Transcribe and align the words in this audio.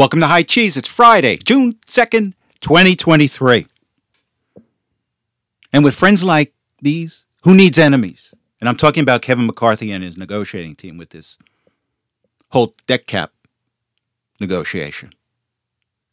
Welcome 0.00 0.20
to 0.20 0.28
High 0.28 0.44
Cheese. 0.44 0.78
It's 0.78 0.88
Friday, 0.88 1.36
June 1.36 1.74
2nd, 1.86 2.32
2023. 2.62 3.66
And 5.74 5.84
with 5.84 5.94
friends 5.94 6.24
like 6.24 6.54
these, 6.80 7.26
who 7.42 7.54
needs 7.54 7.78
enemies? 7.78 8.32
And 8.62 8.68
I'm 8.70 8.78
talking 8.78 9.02
about 9.02 9.20
Kevin 9.20 9.44
McCarthy 9.44 9.92
and 9.92 10.02
his 10.02 10.16
negotiating 10.16 10.76
team 10.76 10.96
with 10.96 11.10
this 11.10 11.36
whole 12.48 12.74
debt 12.86 13.06
cap 13.06 13.32
negotiation. 14.40 15.12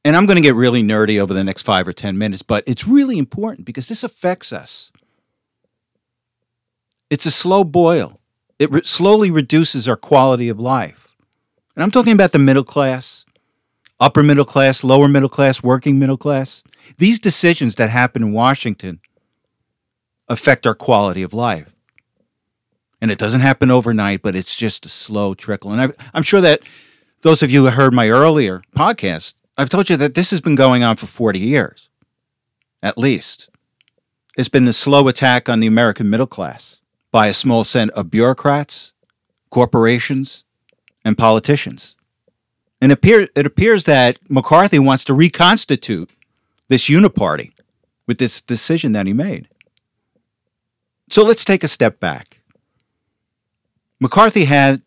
And 0.04 0.18
I'm 0.18 0.26
going 0.26 0.36
to 0.36 0.42
get 0.42 0.56
really 0.56 0.84
nerdy 0.84 1.18
over 1.18 1.34
the 1.34 1.46
next 1.46 1.62
five 1.62 1.88
or 1.88 1.94
10 1.94 2.18
minutes, 2.18 2.42
but 2.42 2.66
it's 2.68 2.90
really 2.90 3.18
important 3.18 3.66
because 3.66 3.88
this 3.88 4.04
affects 4.04 4.52
us. 4.52 4.92
It's 7.10 7.26
a 7.26 7.32
slow 7.32 7.64
boil, 7.64 8.20
it 8.60 8.70
re- 8.70 8.84
slowly 8.84 9.32
reduces 9.32 9.88
our 9.88 9.96
quality 9.96 10.50
of 10.50 10.60
life. 10.60 11.16
And 11.74 11.84
I'm 11.84 11.92
talking 11.92 12.12
about 12.12 12.34
the 12.34 12.40
middle 12.40 12.66
class, 12.66 13.26
upper 14.00 14.24
middle 14.24 14.46
class, 14.46 14.84
lower 14.84 15.08
middle 15.08 15.30
class, 15.30 15.64
working 15.64 16.00
middle 16.00 16.18
class. 16.18 16.64
These 16.98 17.20
decisions 17.20 17.76
that 17.76 17.90
happen 17.90 18.24
in 18.24 18.32
Washington 18.32 19.00
affect 20.28 20.68
our 20.68 20.76
quality 20.76 21.24
of 21.24 21.34
life. 21.34 21.74
And 23.02 23.12
it 23.12 23.20
doesn't 23.20 23.42
happen 23.42 23.70
overnight, 23.70 24.22
but 24.22 24.36
it's 24.36 24.56
just 24.56 24.86
a 24.86 24.90
slow 24.90 25.34
trickle. 25.34 25.72
And 25.72 25.82
I, 25.82 25.90
I'm 26.14 26.24
sure 26.24 26.42
that 26.42 26.62
those 27.22 27.44
of 27.44 27.52
you 27.52 27.66
who 27.66 27.72
heard 27.72 27.94
my 27.94 28.10
earlier 28.10 28.62
podcast, 28.76 29.34
I've 29.58 29.70
told 29.70 29.90
you 29.90 29.98
that 29.98 30.16
this 30.16 30.32
has 30.32 30.42
been 30.42 30.56
going 30.56 30.84
on 30.84 30.96
for 30.96 31.06
40 31.06 31.40
years, 31.40 31.90
at 32.82 32.98
least. 32.98 33.50
It's 34.38 34.50
been 34.50 34.66
the 34.66 34.74
slow 34.74 35.08
attack 35.08 35.50
on 35.50 35.60
the 35.60 35.68
American 35.68 36.10
middle 36.10 36.28
class 36.28 36.82
by 37.12 37.28
a 37.28 37.34
small 37.34 37.64
set 37.64 37.90
of 37.92 38.12
bureaucrats, 38.12 38.94
corporations, 39.50 40.44
and 41.04 41.18
politicians. 41.18 41.97
And 42.80 42.92
appear, 42.92 43.28
it 43.36 43.46
appears 43.46 43.86
that 43.86 44.20
McCarthy 44.30 44.80
wants 44.80 45.04
to 45.06 45.14
reconstitute 45.14 46.12
this 46.68 46.90
uniparty 46.90 47.54
with 48.06 48.18
this 48.20 48.42
decision 48.42 48.92
that 48.94 49.08
he 49.08 49.14
made. 49.14 49.48
So 51.10 51.24
let's 51.24 51.46
take 51.46 51.64
a 51.64 51.68
step 51.68 52.00
back. 52.00 52.42
McCarthy 54.00 54.46
had 54.46 54.82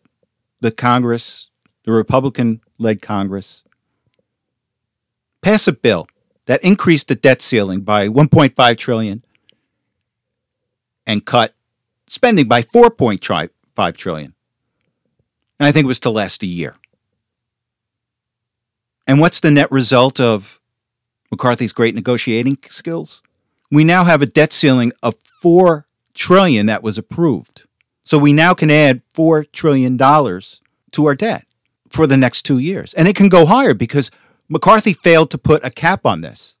the 0.61 0.71
Congress, 0.71 1.49
the 1.83 1.91
Republican 1.91 2.61
led 2.77 3.01
Congress, 3.01 3.63
pass 5.41 5.67
a 5.67 5.73
bill 5.73 6.07
that 6.45 6.63
increased 6.63 7.07
the 7.07 7.15
debt 7.15 7.41
ceiling 7.41 7.81
by 7.81 8.07
1.5 8.07 8.77
trillion 8.77 9.23
and 11.05 11.25
cut 11.25 11.55
spending 12.07 12.47
by 12.47 12.61
4.5 12.61 13.97
trillion. 13.97 14.33
And 15.59 15.67
I 15.67 15.71
think 15.71 15.85
it 15.85 15.87
was 15.87 15.99
to 16.01 16.09
last 16.09 16.43
a 16.43 16.47
year. 16.47 16.75
And 19.07 19.19
what's 19.19 19.39
the 19.39 19.51
net 19.51 19.71
result 19.71 20.19
of 20.19 20.59
McCarthy's 21.31 21.73
great 21.73 21.95
negotiating 21.95 22.57
skills? 22.69 23.21
We 23.69 23.83
now 23.83 24.03
have 24.03 24.21
a 24.21 24.25
debt 24.25 24.51
ceiling 24.53 24.91
of 25.01 25.15
4 25.41 25.87
trillion 26.13 26.65
that 26.67 26.83
was 26.83 26.97
approved. 26.97 27.65
So 28.03 28.17
we 28.17 28.33
now 28.33 28.53
can 28.53 28.69
add 28.69 29.01
4 29.13 29.45
trillion 29.45 29.97
dollars 29.97 30.61
to 30.91 31.05
our 31.05 31.15
debt 31.15 31.45
for 31.89 32.05
the 32.05 32.17
next 32.17 32.43
2 32.43 32.57
years. 32.57 32.93
And 32.93 33.07
it 33.07 33.15
can 33.15 33.29
go 33.29 33.45
higher 33.45 33.73
because 33.73 34.11
McCarthy 34.49 34.93
failed 34.93 35.31
to 35.31 35.37
put 35.37 35.65
a 35.65 35.69
cap 35.69 36.05
on 36.05 36.21
this. 36.21 36.57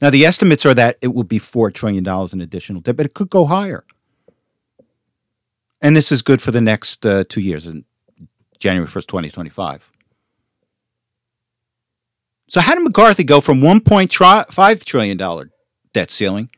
Now 0.00 0.10
the 0.10 0.24
estimates 0.24 0.66
are 0.66 0.74
that 0.74 0.96
it 1.00 1.14
will 1.14 1.24
be 1.24 1.38
4 1.38 1.70
trillion 1.70 2.02
dollars 2.02 2.32
in 2.32 2.40
additional 2.40 2.80
debt, 2.80 2.96
but 2.96 3.06
it 3.06 3.14
could 3.14 3.30
go 3.30 3.46
higher. 3.46 3.84
And 5.80 5.94
this 5.94 6.10
is 6.10 6.22
good 6.22 6.40
for 6.40 6.50
the 6.50 6.62
next 6.62 7.04
uh, 7.04 7.24
2 7.28 7.40
years 7.40 7.66
in 7.66 7.84
January 8.58 8.88
1st, 8.88 9.06
2025. 9.06 9.90
So 12.48 12.60
how 12.60 12.74
did 12.74 12.84
McCarthy 12.84 13.24
go 13.24 13.40
from 13.40 13.60
1.5 13.60 14.84
trillion 14.84 15.16
dollar 15.16 15.50
debt 15.94 16.10
ceiling 16.10 16.50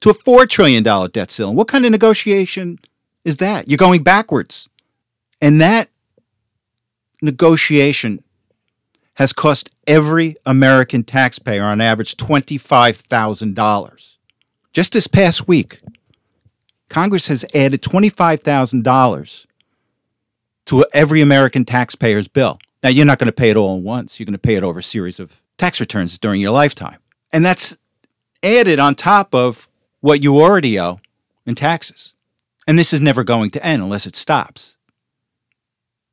to 0.00 0.10
a 0.10 0.14
$4 0.14 0.48
trillion 0.48 0.82
debt 0.82 1.30
ceiling. 1.30 1.56
What 1.56 1.68
kind 1.68 1.84
of 1.84 1.90
negotiation 1.90 2.78
is 3.24 3.36
that? 3.38 3.68
You're 3.68 3.76
going 3.76 4.02
backwards. 4.02 4.70
And 5.40 5.60
that 5.60 5.90
negotiation 7.20 8.22
has 9.14 9.32
cost 9.32 9.68
every 9.86 10.36
American 10.46 11.02
taxpayer 11.02 11.64
on 11.64 11.80
average 11.80 12.16
$25,000. 12.16 14.16
Just 14.72 14.92
this 14.92 15.06
past 15.06 15.48
week, 15.48 15.80
Congress 16.88 17.28
has 17.28 17.44
added 17.54 17.82
$25,000 17.82 19.46
to 20.66 20.86
every 20.92 21.20
American 21.20 21.64
taxpayer's 21.64 22.28
bill. 22.28 22.58
Now, 22.86 22.90
you're 22.90 23.04
not 23.04 23.18
going 23.18 23.26
to 23.26 23.32
pay 23.32 23.50
it 23.50 23.56
all 23.56 23.78
at 23.78 23.82
once. 23.82 24.20
You're 24.20 24.26
going 24.26 24.34
to 24.34 24.38
pay 24.38 24.54
it 24.54 24.62
over 24.62 24.78
a 24.78 24.82
series 24.82 25.18
of 25.18 25.42
tax 25.58 25.80
returns 25.80 26.20
during 26.20 26.40
your 26.40 26.52
lifetime. 26.52 27.00
And 27.32 27.44
that's 27.44 27.76
added 28.44 28.78
on 28.78 28.94
top 28.94 29.34
of 29.34 29.68
what 30.02 30.22
you 30.22 30.40
already 30.40 30.78
owe 30.78 31.00
in 31.44 31.56
taxes. 31.56 32.14
And 32.64 32.78
this 32.78 32.92
is 32.92 33.00
never 33.00 33.24
going 33.24 33.50
to 33.50 33.66
end 33.66 33.82
unless 33.82 34.06
it 34.06 34.14
stops. 34.14 34.76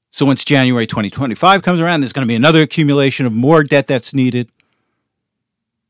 So 0.09 0.25
once 0.25 0.43
January 0.43 0.87
2025 0.87 1.61
comes 1.61 1.79
around, 1.79 2.01
there's 2.01 2.11
going 2.11 2.25
to 2.25 2.27
be 2.27 2.33
another 2.33 2.63
accumulation 2.63 3.27
of 3.27 3.33
more 3.33 3.63
debt 3.63 3.85
that's 3.85 4.15
needed. 4.15 4.49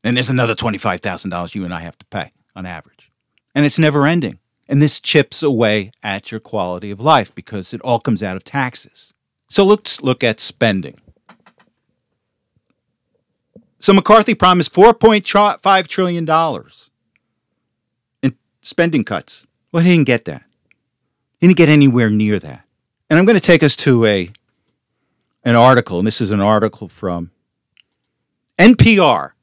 And 0.02 0.18
there's 0.18 0.28
another 0.28 0.54
$25,000 0.54 1.54
you 1.54 1.64
and 1.64 1.72
I 1.72 1.80
have 1.80 1.96
to 1.96 2.06
pay 2.10 2.32
on 2.54 2.66
average. 2.66 3.10
And 3.54 3.64
it's 3.64 3.78
never 3.78 4.06
ending. 4.06 4.38
And 4.68 4.82
this 4.82 5.00
chips 5.00 5.42
away 5.42 5.92
at 6.02 6.30
your 6.30 6.40
quality 6.40 6.90
of 6.90 7.00
life 7.00 7.34
because 7.34 7.72
it 7.72 7.80
all 7.80 8.00
comes 8.00 8.22
out 8.22 8.36
of 8.36 8.44
taxes. 8.44 9.13
So 9.54 9.64
let's 9.64 10.02
look 10.02 10.24
at 10.24 10.40
spending. 10.40 11.00
So 13.78 13.92
McCarthy 13.92 14.34
promised 14.34 14.72
$4.5 14.72 15.86
trillion 15.86 16.28
in 18.20 18.36
spending 18.62 19.04
cuts. 19.04 19.46
Well, 19.70 19.84
he 19.84 19.92
didn't 19.92 20.08
get 20.08 20.24
that. 20.24 20.42
He 21.38 21.46
didn't 21.46 21.56
get 21.56 21.68
anywhere 21.68 22.10
near 22.10 22.40
that. 22.40 22.64
And 23.08 23.16
I'm 23.16 23.26
going 23.26 23.38
to 23.38 23.46
take 23.46 23.62
us 23.62 23.76
to 23.76 24.04
a 24.04 24.28
an 25.44 25.54
article, 25.54 25.98
and 25.98 26.06
this 26.08 26.20
is 26.20 26.32
an 26.32 26.40
article 26.40 26.88
from 26.88 27.30
NPR. 28.58 29.34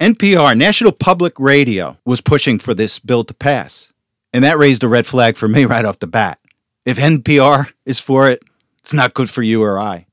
NPR, 0.00 0.56
National 0.56 0.92
Public 0.92 1.38
Radio, 1.38 1.98
was 2.06 2.22
pushing 2.22 2.58
for 2.58 2.72
this 2.72 2.98
bill 2.98 3.24
to 3.24 3.34
pass. 3.34 3.92
And 4.32 4.42
that 4.42 4.56
raised 4.56 4.82
a 4.82 4.88
red 4.88 5.06
flag 5.06 5.36
for 5.36 5.48
me 5.48 5.64
right 5.66 5.84
off 5.84 5.98
the 5.98 6.06
bat. 6.06 6.39
If 6.84 6.98
NPR 6.98 7.72
is 7.84 8.00
for 8.00 8.28
it, 8.28 8.42
it's 8.78 8.92
not 8.92 9.14
good 9.14 9.30
for 9.30 9.42
you 9.42 9.62
or 9.62 9.78
I. 9.78 10.06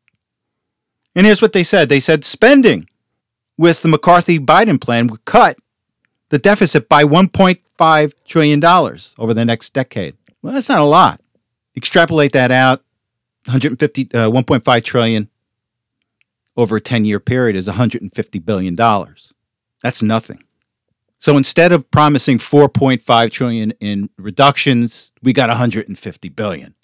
And 1.15 1.25
here's 1.25 1.41
what 1.41 1.53
they 1.53 1.63
said 1.63 1.89
they 1.89 1.99
said 1.99 2.23
spending 2.25 2.87
with 3.57 3.81
the 3.81 3.87
McCarthy 3.87 4.37
Biden 4.39 4.79
plan 4.79 5.07
would 5.07 5.25
cut 5.25 5.57
the 6.29 6.37
deficit 6.37 6.87
by 6.89 7.03
$1.5 7.03 8.13
trillion 8.25 8.63
over 9.17 9.33
the 9.33 9.45
next 9.45 9.73
decade. 9.73 10.15
Well, 10.41 10.53
that's 10.53 10.69
not 10.69 10.79
a 10.79 10.83
lot. 10.83 11.21
Extrapolate 11.75 12.33
that 12.33 12.51
out, 12.51 12.83
150, 13.45 14.09
uh, 14.13 14.29
1.5 14.29 14.83
trillion 14.83 15.29
over 16.55 16.77
a 16.77 16.81
10 16.81 17.05
year 17.05 17.19
period 17.19 17.55
is 17.55 17.67
150 17.67 18.39
billion 18.39 18.75
dollars. 18.75 19.31
That's 19.83 20.01
nothing. 20.01 20.43
So 21.19 21.35
instead 21.35 21.71
of 21.71 21.89
promising 21.89 22.37
4.5 22.37 23.31
trillion 23.31 23.71
in 23.79 24.09
reductions, 24.17 25.11
we 25.23 25.33
got 25.33 25.49
150 25.49 26.29
billion. 26.29 26.75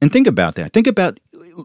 And 0.00 0.10
think 0.10 0.26
about 0.26 0.54
that. 0.56 0.72
Think 0.72 0.86
about 0.86 1.20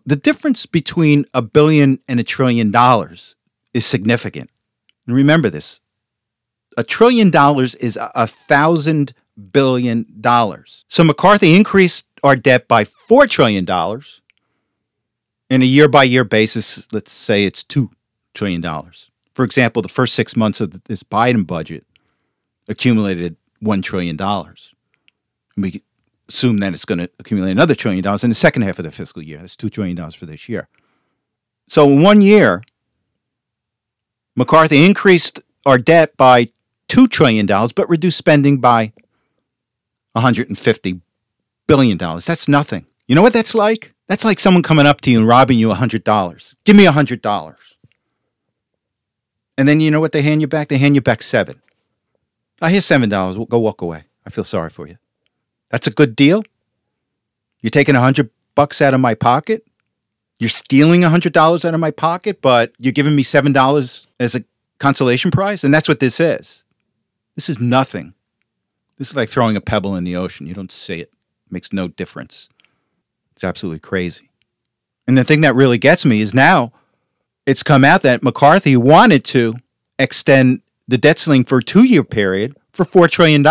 the 0.05 0.15
difference 0.15 0.65
between 0.65 1.25
a 1.33 1.41
billion 1.41 1.99
and 2.07 2.19
a 2.19 2.23
trillion 2.23 2.69
dollars 2.69 3.35
is 3.73 3.85
significant. 3.85 4.49
And 5.07 5.15
remember 5.15 5.49
this 5.49 5.81
a 6.77 6.83
trillion 6.83 7.29
dollars 7.29 7.75
is 7.75 7.97
a 7.97 8.27
thousand 8.27 9.13
billion 9.51 10.05
dollars. 10.19 10.85
So 10.89 11.03
McCarthy 11.03 11.55
increased 11.55 12.05
our 12.23 12.35
debt 12.35 12.67
by 12.67 12.83
four 12.83 13.27
trillion 13.27 13.65
dollars. 13.65 14.21
In 15.49 15.61
a 15.61 15.65
year 15.65 15.87
by 15.87 16.03
year 16.03 16.23
basis, 16.23 16.87
let's 16.91 17.11
say 17.11 17.45
it's 17.45 17.63
two 17.63 17.91
trillion 18.33 18.61
dollars. 18.61 19.09
For 19.33 19.45
example, 19.45 19.81
the 19.81 19.89
first 19.89 20.13
six 20.13 20.35
months 20.35 20.59
of 20.59 20.83
this 20.85 21.03
Biden 21.03 21.45
budget 21.45 21.85
accumulated 22.67 23.35
one 23.59 23.81
trillion 23.81 24.15
dollars. 24.15 24.73
We 25.57 25.83
assume 26.27 26.59
that 26.59 26.73
it's 26.73 26.85
going 26.85 26.99
to 26.99 27.09
accumulate 27.19 27.51
another 27.51 27.75
trillion 27.75 28.03
dollars 28.03 28.23
in 28.23 28.29
the 28.29 28.35
second 28.35 28.63
half 28.63 28.79
of 28.79 28.85
the 28.85 28.91
fiscal 28.91 29.21
year. 29.21 29.39
That's 29.39 29.55
two 29.55 29.69
trillion 29.69 29.95
dollars 29.95 30.15
for 30.15 30.25
this 30.25 30.49
year. 30.49 30.67
So 31.67 31.87
in 31.87 32.01
one 32.01 32.21
year, 32.21 32.63
McCarthy 34.35 34.85
increased 34.85 35.39
our 35.65 35.77
debt 35.77 36.15
by 36.17 36.49
$2 36.89 37.09
trillion, 37.09 37.45
but 37.47 37.89
reduced 37.89 38.17
spending 38.17 38.59
by 38.59 38.93
$150 40.15 41.01
billion. 41.67 41.97
That's 41.97 42.47
nothing. 42.47 42.85
You 43.07 43.15
know 43.15 43.21
what 43.21 43.33
that's 43.33 43.55
like? 43.55 43.93
That's 44.07 44.25
like 44.25 44.39
someone 44.39 44.63
coming 44.63 44.85
up 44.85 45.01
to 45.01 45.11
you 45.11 45.19
and 45.19 45.27
robbing 45.27 45.57
you 45.57 45.69
$100. 45.69 46.55
Give 46.63 46.75
me 46.75 46.85
$100. 46.85 47.55
And 49.57 49.67
then 49.67 49.79
you 49.79 49.89
know 49.89 49.99
what 49.99 50.11
they 50.11 50.21
hand 50.21 50.41
you 50.41 50.47
back? 50.47 50.67
They 50.67 50.77
hand 50.77 50.95
you 50.95 51.01
back 51.01 51.23
seven. 51.23 51.61
I 52.61 52.71
hear 52.71 52.81
seven 52.81 53.09
dollars. 53.09 53.37
Go 53.49 53.59
walk 53.59 53.81
away. 53.81 54.05
I 54.25 54.29
feel 54.29 54.43
sorry 54.43 54.69
for 54.69 54.87
you. 54.87 54.97
That's 55.71 55.87
a 55.87 55.91
good 55.91 56.15
deal. 56.15 56.43
You're 57.61 57.69
taking 57.69 57.95
a 57.95 58.01
hundred 58.01 58.29
bucks 58.55 58.81
out 58.81 58.93
of 58.93 58.99
my 58.99 59.13
pocket. 59.13 59.65
You're 60.39 60.49
stealing 60.49 61.03
a 61.03 61.09
$100 61.09 61.65
out 61.65 61.73
of 61.73 61.79
my 61.79 61.91
pocket, 61.91 62.41
but 62.41 62.73
you're 62.77 62.91
giving 62.91 63.15
me 63.15 63.23
$7 63.23 64.05
as 64.19 64.35
a 64.35 64.43
consolation 64.79 65.31
prize? 65.31 65.63
And 65.63 65.73
that's 65.73 65.87
what 65.87 65.99
this 65.99 66.19
is. 66.19 66.63
This 67.35 67.49
is 67.49 67.61
nothing. 67.61 68.13
This 68.97 69.09
is 69.09 69.15
like 69.15 69.29
throwing 69.29 69.55
a 69.55 69.61
pebble 69.61 69.95
in 69.95 70.03
the 70.03 70.15
ocean. 70.15 70.47
You 70.47 70.53
don't 70.53 70.71
see 70.71 70.99
it, 70.99 71.11
it 71.11 71.51
makes 71.51 71.71
no 71.71 71.87
difference. 71.87 72.49
It's 73.33 73.43
absolutely 73.43 73.79
crazy. 73.79 74.29
And 75.07 75.17
the 75.17 75.23
thing 75.23 75.41
that 75.41 75.55
really 75.55 75.77
gets 75.77 76.05
me 76.05 76.21
is 76.21 76.33
now 76.33 76.71
it's 77.45 77.63
come 77.63 77.85
out 77.85 78.01
that 78.01 78.23
McCarthy 78.23 78.75
wanted 78.75 79.23
to 79.25 79.55
extend 79.99 80.61
the 80.87 80.97
debt 80.97 81.19
ceiling 81.19 81.43
for 81.45 81.59
a 81.59 81.63
two 81.63 81.85
year 81.85 82.03
period 82.03 82.55
for 82.71 82.85
$4 82.85 83.09
trillion. 83.09 83.43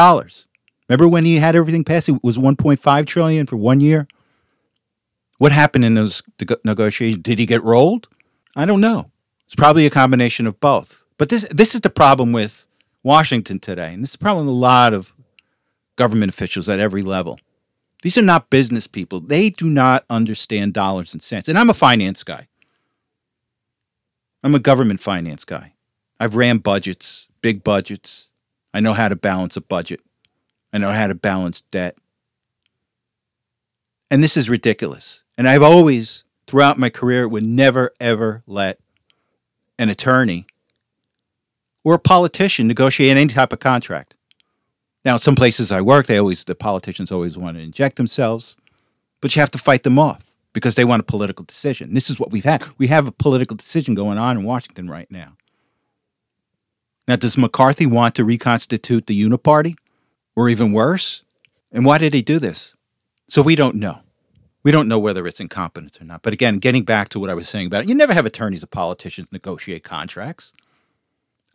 Remember 0.88 1.08
when 1.08 1.24
he 1.24 1.36
had 1.36 1.56
everything 1.56 1.84
passed? 1.84 2.08
It 2.08 2.22
was 2.22 2.38
1.5 2.38 3.06
trillion 3.06 3.46
for 3.46 3.56
one 3.56 3.80
year. 3.80 4.06
What 5.38 5.52
happened 5.52 5.84
in 5.84 5.94
those 5.94 6.22
negotiations? 6.64 7.22
Did 7.22 7.38
he 7.38 7.46
get 7.46 7.62
rolled? 7.62 8.08
I 8.54 8.64
don't 8.64 8.80
know. 8.80 9.10
It's 9.46 9.54
probably 9.54 9.86
a 9.86 9.90
combination 9.90 10.46
of 10.46 10.60
both. 10.60 11.04
But 11.18 11.28
this 11.28 11.48
this 11.48 11.74
is 11.74 11.80
the 11.80 11.90
problem 11.90 12.32
with 12.32 12.66
Washington 13.02 13.58
today, 13.58 13.92
and 13.92 14.02
this 14.02 14.10
is 14.10 14.16
the 14.16 14.18
problem 14.18 14.46
with 14.46 14.54
a 14.54 14.58
lot 14.58 14.94
of 14.94 15.12
government 15.96 16.32
officials 16.32 16.68
at 16.68 16.80
every 16.80 17.02
level. 17.02 17.38
These 18.02 18.18
are 18.18 18.22
not 18.22 18.50
business 18.50 18.86
people. 18.86 19.20
They 19.20 19.50
do 19.50 19.66
not 19.66 20.04
understand 20.10 20.74
dollars 20.74 21.12
and 21.12 21.22
cents. 21.22 21.48
And 21.48 21.58
I'm 21.58 21.70
a 21.70 21.74
finance 21.74 22.22
guy. 22.22 22.48
I'm 24.42 24.54
a 24.54 24.58
government 24.58 25.00
finance 25.00 25.44
guy. 25.44 25.73
I've 26.20 26.34
ran 26.34 26.58
budgets, 26.58 27.28
big 27.42 27.64
budgets. 27.64 28.30
I 28.72 28.80
know 28.80 28.92
how 28.92 29.08
to 29.08 29.16
balance 29.16 29.56
a 29.56 29.60
budget. 29.60 30.00
I 30.72 30.78
know 30.78 30.90
how 30.90 31.06
to 31.06 31.14
balance 31.14 31.60
debt. 31.60 31.96
And 34.10 34.22
this 34.22 34.36
is 34.36 34.48
ridiculous. 34.50 35.22
And 35.36 35.48
I've 35.48 35.62
always, 35.62 36.24
throughout 36.46 36.78
my 36.78 36.90
career, 36.90 37.28
would 37.28 37.42
never, 37.42 37.92
ever 38.00 38.42
let 38.46 38.78
an 39.78 39.88
attorney 39.88 40.46
or 41.82 41.94
a 41.94 41.98
politician 41.98 42.66
negotiate 42.66 43.16
any 43.16 43.32
type 43.32 43.52
of 43.52 43.60
contract. 43.60 44.14
Now, 45.04 45.18
some 45.18 45.34
places 45.34 45.70
I 45.70 45.80
work, 45.80 46.06
they 46.06 46.18
always 46.18 46.44
the 46.44 46.54
politicians 46.54 47.12
always 47.12 47.36
want 47.36 47.56
to 47.56 47.62
inject 47.62 47.96
themselves, 47.96 48.56
but 49.20 49.36
you 49.36 49.40
have 49.40 49.50
to 49.50 49.58
fight 49.58 49.82
them 49.82 49.98
off 49.98 50.24
because 50.52 50.76
they 50.76 50.84
want 50.84 51.00
a 51.00 51.04
political 51.04 51.44
decision. 51.44 51.92
This 51.92 52.08
is 52.08 52.18
what 52.18 52.30
we've 52.30 52.44
had. 52.44 52.64
We 52.78 52.86
have 52.86 53.06
a 53.06 53.12
political 53.12 53.56
decision 53.56 53.94
going 53.94 54.16
on 54.16 54.38
in 54.38 54.44
Washington 54.44 54.88
right 54.88 55.10
now. 55.10 55.36
Now, 57.06 57.16
does 57.16 57.36
McCarthy 57.36 57.86
want 57.86 58.14
to 58.14 58.24
reconstitute 58.24 59.06
the 59.06 59.20
Uniparty, 59.20 59.76
or 60.34 60.48
even 60.48 60.72
worse? 60.72 61.22
And 61.70 61.84
why 61.84 61.98
did 61.98 62.14
he 62.14 62.22
do 62.22 62.38
this? 62.38 62.76
So 63.28 63.42
we 63.42 63.56
don't 63.56 63.76
know. 63.76 64.00
We 64.62 64.70
don't 64.70 64.88
know 64.88 64.98
whether 64.98 65.26
it's 65.26 65.40
incompetence 65.40 66.00
or 66.00 66.04
not. 66.04 66.22
But 66.22 66.32
again, 66.32 66.58
getting 66.58 66.84
back 66.84 67.10
to 67.10 67.20
what 67.20 67.28
I 67.28 67.34
was 67.34 67.48
saying 67.48 67.66
about 67.66 67.82
it, 67.82 67.88
you 67.88 67.94
never 67.94 68.14
have 68.14 68.24
attorneys 68.24 68.64
or 68.64 68.68
politicians 68.68 69.32
negotiate 69.32 69.84
contracts. 69.84 70.52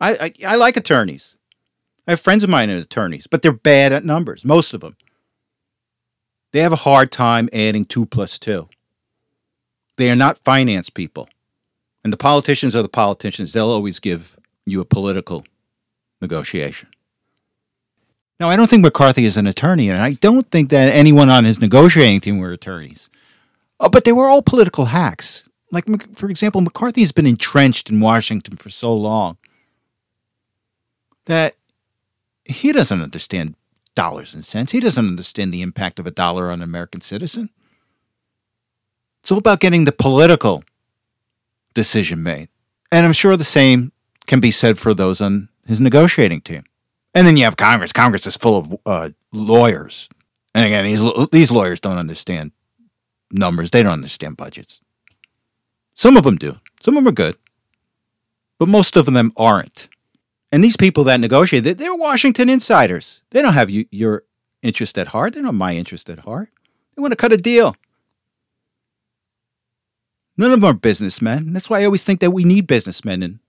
I, 0.00 0.32
I, 0.42 0.52
I 0.52 0.56
like 0.56 0.76
attorneys. 0.76 1.36
I 2.06 2.12
have 2.12 2.20
friends 2.20 2.44
of 2.44 2.50
mine 2.50 2.70
as 2.70 2.84
attorneys, 2.84 3.26
but 3.26 3.42
they're 3.42 3.52
bad 3.52 3.92
at 3.92 4.04
numbers, 4.04 4.44
most 4.44 4.72
of 4.72 4.80
them. 4.80 4.96
They 6.52 6.60
have 6.60 6.72
a 6.72 6.76
hard 6.76 7.10
time 7.10 7.48
adding 7.52 7.84
two 7.84 8.06
plus 8.06 8.38
two. 8.38 8.68
They 9.96 10.10
are 10.10 10.16
not 10.16 10.38
finance 10.38 10.90
people. 10.90 11.28
And 12.02 12.12
the 12.12 12.16
politicians 12.16 12.74
are 12.74 12.82
the 12.82 12.88
politicians. 12.88 13.52
They'll 13.52 13.68
always 13.68 14.00
give 14.00 14.36
you 14.66 14.80
a 14.80 14.84
political 14.84 15.44
negotiation. 16.20 16.88
Now, 18.38 18.48
I 18.48 18.56
don't 18.56 18.70
think 18.70 18.82
McCarthy 18.82 19.26
is 19.26 19.36
an 19.36 19.46
attorney, 19.46 19.90
and 19.90 20.00
I 20.00 20.12
don't 20.12 20.50
think 20.50 20.70
that 20.70 20.92
anyone 20.92 21.28
on 21.28 21.44
his 21.44 21.60
negotiating 21.60 22.20
team 22.20 22.38
were 22.38 22.52
attorneys. 22.52 23.10
Oh, 23.78 23.90
but 23.90 24.04
they 24.04 24.12
were 24.12 24.28
all 24.28 24.42
political 24.42 24.86
hacks. 24.86 25.48
Like, 25.70 25.84
for 26.16 26.30
example, 26.30 26.60
McCarthy 26.60 27.02
has 27.02 27.12
been 27.12 27.26
entrenched 27.26 27.90
in 27.90 28.00
Washington 28.00 28.56
for 28.56 28.70
so 28.70 28.94
long 28.94 29.36
that 31.26 31.54
he 32.44 32.72
doesn't 32.72 33.02
understand 33.02 33.54
dollars 33.94 34.34
and 34.34 34.44
cents. 34.44 34.72
He 34.72 34.80
doesn't 34.80 35.06
understand 35.06 35.52
the 35.52 35.62
impact 35.62 35.98
of 35.98 36.06
a 36.06 36.10
dollar 36.10 36.50
on 36.50 36.54
an 36.54 36.62
American 36.62 37.02
citizen. 37.02 37.50
It's 39.22 39.30
all 39.30 39.38
about 39.38 39.60
getting 39.60 39.84
the 39.84 39.92
political 39.92 40.64
decision 41.74 42.22
made. 42.22 42.48
And 42.90 43.06
I'm 43.06 43.12
sure 43.12 43.36
the 43.36 43.44
same 43.44 43.92
can 44.26 44.40
be 44.40 44.50
said 44.50 44.78
for 44.78 44.94
those 44.94 45.20
on 45.20 45.48
his 45.66 45.80
negotiating 45.80 46.40
team. 46.40 46.64
And 47.14 47.26
then 47.26 47.36
you 47.36 47.44
have 47.44 47.56
Congress. 47.56 47.92
Congress 47.92 48.26
is 48.26 48.36
full 48.36 48.56
of 48.56 48.76
uh, 48.86 49.10
lawyers. 49.32 50.08
And 50.54 50.64
again, 50.64 50.84
these, 50.84 51.02
these 51.30 51.50
lawyers 51.50 51.80
don't 51.80 51.98
understand 51.98 52.52
numbers, 53.30 53.70
they 53.70 53.82
don't 53.82 53.92
understand 53.92 54.36
budgets. 54.36 54.80
Some 55.94 56.16
of 56.16 56.24
them 56.24 56.36
do, 56.36 56.58
some 56.80 56.96
of 56.96 57.04
them 57.04 57.10
are 57.10 57.14
good, 57.14 57.36
but 58.58 58.68
most 58.68 58.96
of 58.96 59.06
them 59.06 59.32
aren't. 59.36 59.88
And 60.52 60.64
these 60.64 60.76
people 60.76 61.04
that 61.04 61.20
negotiate, 61.20 61.78
they're 61.78 61.94
Washington 61.94 62.48
insiders. 62.48 63.22
They 63.30 63.42
don't 63.42 63.54
have 63.54 63.70
you, 63.70 63.86
your 63.90 64.24
interest 64.62 64.98
at 64.98 65.08
heart. 65.08 65.34
They 65.34 65.40
don't 65.40 65.46
have 65.46 65.54
my 65.54 65.76
interest 65.76 66.10
at 66.10 66.20
heart. 66.20 66.48
They 66.94 67.00
want 67.00 67.12
to 67.12 67.16
cut 67.16 67.32
a 67.32 67.36
deal. 67.36 67.76
None 70.36 70.52
of 70.52 70.60
them 70.60 70.70
are 70.70 70.74
businessmen. 70.74 71.52
That's 71.52 71.70
why 71.70 71.80
I 71.80 71.84
always 71.84 72.02
think 72.02 72.20
that 72.20 72.32
we 72.32 72.44
need 72.44 72.66
businessmen 72.66 73.22
in 73.22 73.40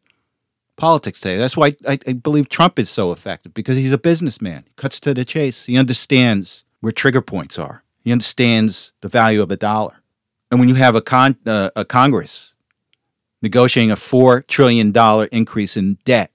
politics 0.81 1.21
today. 1.21 1.37
That's 1.37 1.55
why 1.55 1.73
I, 1.87 1.99
I, 2.07 2.13
believe 2.13 2.49
Trump 2.49 2.79
is 2.79 2.89
so 2.89 3.11
effective 3.11 3.53
because 3.53 3.77
he's 3.77 3.91
a 3.91 3.99
businessman. 3.99 4.63
He 4.65 4.73
cuts 4.77 4.99
to 5.01 5.13
the 5.13 5.23
chase. 5.23 5.67
He 5.67 5.77
understands 5.77 6.63
where 6.79 6.91
trigger 6.91 7.21
points 7.21 7.59
are. 7.59 7.83
He 8.03 8.11
understands 8.11 8.91
the 9.01 9.07
value 9.07 9.43
of 9.43 9.51
a 9.51 9.57
dollar. 9.57 10.01
And 10.49 10.59
when 10.59 10.69
you 10.69 10.75
have 10.75 10.95
a, 10.95 11.01
con, 11.01 11.37
uh, 11.45 11.69
a 11.75 11.85
Congress 11.85 12.55
negotiating 13.43 13.91
a 13.91 13.95
$4 13.95 14.47
trillion 14.47 14.91
increase 15.31 15.77
in 15.77 15.99
debt, 16.03 16.31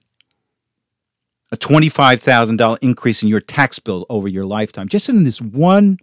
a 1.51 1.57
$25,000 1.57 2.77
increase 2.81 3.21
in 3.21 3.27
your 3.27 3.41
tax 3.41 3.79
bill 3.79 4.05
over 4.09 4.29
your 4.29 4.45
lifetime, 4.45 4.87
just 4.87 5.09
in 5.09 5.25
this 5.25 5.41
one 5.41 5.97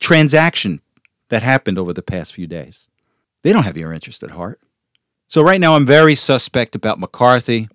transaction 0.00 0.82
that 1.30 1.42
happened 1.42 1.78
over 1.78 1.94
the 1.94 2.02
past 2.02 2.34
few 2.34 2.46
days, 2.46 2.88
they 3.42 3.54
don't 3.54 3.64
have 3.64 3.78
your 3.78 3.94
interest 3.94 4.22
at 4.22 4.32
heart. 4.32 4.60
So 5.30 5.42
right 5.42 5.60
now, 5.60 5.76
I'm 5.76 5.86
very 5.86 6.16
suspect 6.16 6.74
about 6.74 6.98
McCarthy. 6.98 7.68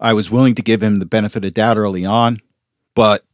I 0.00 0.14
was 0.14 0.30
willing 0.30 0.54
to 0.54 0.62
give 0.62 0.82
him 0.82 0.98
the 0.98 1.04
benefit 1.04 1.44
of 1.44 1.52
doubt 1.52 1.76
early 1.76 2.06
on, 2.06 2.40
but 2.94 3.26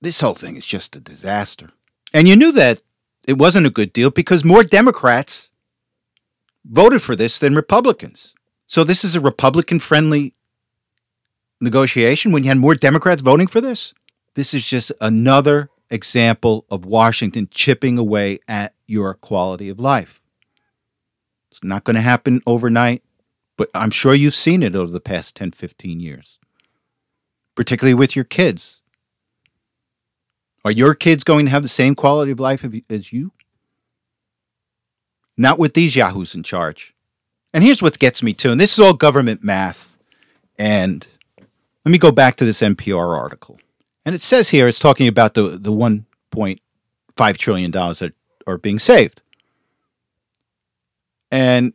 this 0.00 0.18
whole 0.18 0.34
thing 0.34 0.56
is 0.56 0.66
just 0.66 0.96
a 0.96 1.00
disaster. 1.00 1.68
And 2.12 2.26
you 2.26 2.34
knew 2.34 2.50
that 2.50 2.82
it 3.28 3.38
wasn't 3.38 3.68
a 3.68 3.70
good 3.70 3.92
deal 3.92 4.10
because 4.10 4.42
more 4.44 4.64
Democrats 4.64 5.52
voted 6.64 7.02
for 7.02 7.14
this 7.14 7.38
than 7.38 7.54
Republicans. 7.54 8.34
So 8.66 8.82
this 8.82 9.04
is 9.04 9.14
a 9.14 9.20
Republican 9.20 9.78
friendly 9.78 10.34
negotiation 11.60 12.32
when 12.32 12.42
you 12.42 12.48
had 12.48 12.58
more 12.58 12.74
Democrats 12.74 13.22
voting 13.22 13.46
for 13.46 13.60
this. 13.60 13.94
This 14.34 14.52
is 14.54 14.68
just 14.68 14.90
another 15.00 15.70
example 15.88 16.66
of 16.68 16.84
Washington 16.84 17.46
chipping 17.48 17.96
away 17.96 18.40
at 18.48 18.74
your 18.88 19.14
quality 19.14 19.68
of 19.68 19.78
life. 19.78 20.20
It's 21.56 21.64
not 21.64 21.84
going 21.84 21.94
to 21.94 22.02
happen 22.02 22.42
overnight, 22.46 23.02
but 23.56 23.70
I'm 23.72 23.90
sure 23.90 24.14
you've 24.14 24.34
seen 24.34 24.62
it 24.62 24.74
over 24.74 24.92
the 24.92 25.00
past 25.00 25.34
10, 25.36 25.52
15 25.52 26.00
years, 26.00 26.38
particularly 27.54 27.94
with 27.94 28.14
your 28.14 28.26
kids. 28.26 28.82
Are 30.66 30.70
your 30.70 30.94
kids 30.94 31.24
going 31.24 31.46
to 31.46 31.50
have 31.50 31.62
the 31.62 31.70
same 31.70 31.94
quality 31.94 32.30
of 32.30 32.40
life 32.40 32.62
as 32.90 33.10
you? 33.10 33.32
Not 35.38 35.58
with 35.58 35.72
these 35.72 35.96
yahoos 35.96 36.34
in 36.34 36.42
charge. 36.42 36.94
And 37.54 37.64
here's 37.64 37.80
what 37.80 37.98
gets 37.98 38.22
me 38.22 38.34
too, 38.34 38.50
and 38.50 38.60
this 38.60 38.74
is 38.74 38.78
all 38.78 38.92
government 38.92 39.42
math. 39.42 39.96
And 40.58 41.06
let 41.86 41.90
me 41.90 41.96
go 41.96 42.12
back 42.12 42.36
to 42.36 42.44
this 42.44 42.60
NPR 42.60 43.16
article. 43.16 43.58
And 44.04 44.14
it 44.14 44.20
says 44.20 44.50
here, 44.50 44.68
it's 44.68 44.78
talking 44.78 45.08
about 45.08 45.32
the, 45.32 45.56
the 45.58 45.72
$1.5 45.72 47.36
trillion 47.38 47.70
that 47.70 48.12
are 48.46 48.58
being 48.58 48.78
saved. 48.78 49.22
And 51.30 51.72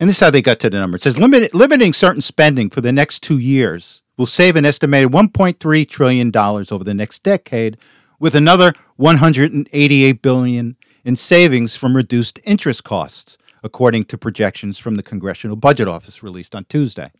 and 0.00 0.08
this 0.08 0.16
is 0.16 0.20
how 0.20 0.30
they 0.30 0.42
got 0.42 0.60
to 0.60 0.70
the 0.70 0.78
number. 0.78 0.96
It 0.96 1.02
says 1.02 1.18
limit, 1.18 1.54
limiting 1.54 1.92
certain 1.92 2.20
spending 2.20 2.70
for 2.70 2.80
the 2.80 2.92
next 2.92 3.20
two 3.20 3.38
years 3.38 4.02
will 4.16 4.26
save 4.26 4.56
an 4.56 4.64
estimated 4.64 5.10
$1.3 5.10 5.88
trillion 5.88 6.36
over 6.36 6.84
the 6.84 6.94
next 6.94 7.22
decade, 7.22 7.78
with 8.20 8.34
another 8.34 8.72
188 8.96 10.22
billion 10.22 10.76
in 11.04 11.16
savings 11.16 11.76
from 11.76 11.96
reduced 11.96 12.40
interest 12.44 12.84
costs, 12.84 13.38
according 13.62 14.04
to 14.04 14.18
projections 14.18 14.78
from 14.78 14.96
the 14.96 15.02
Congressional 15.02 15.56
Budget 15.56 15.88
Office 15.88 16.22
released 16.22 16.54
on 16.54 16.64
Tuesday. 16.64 17.12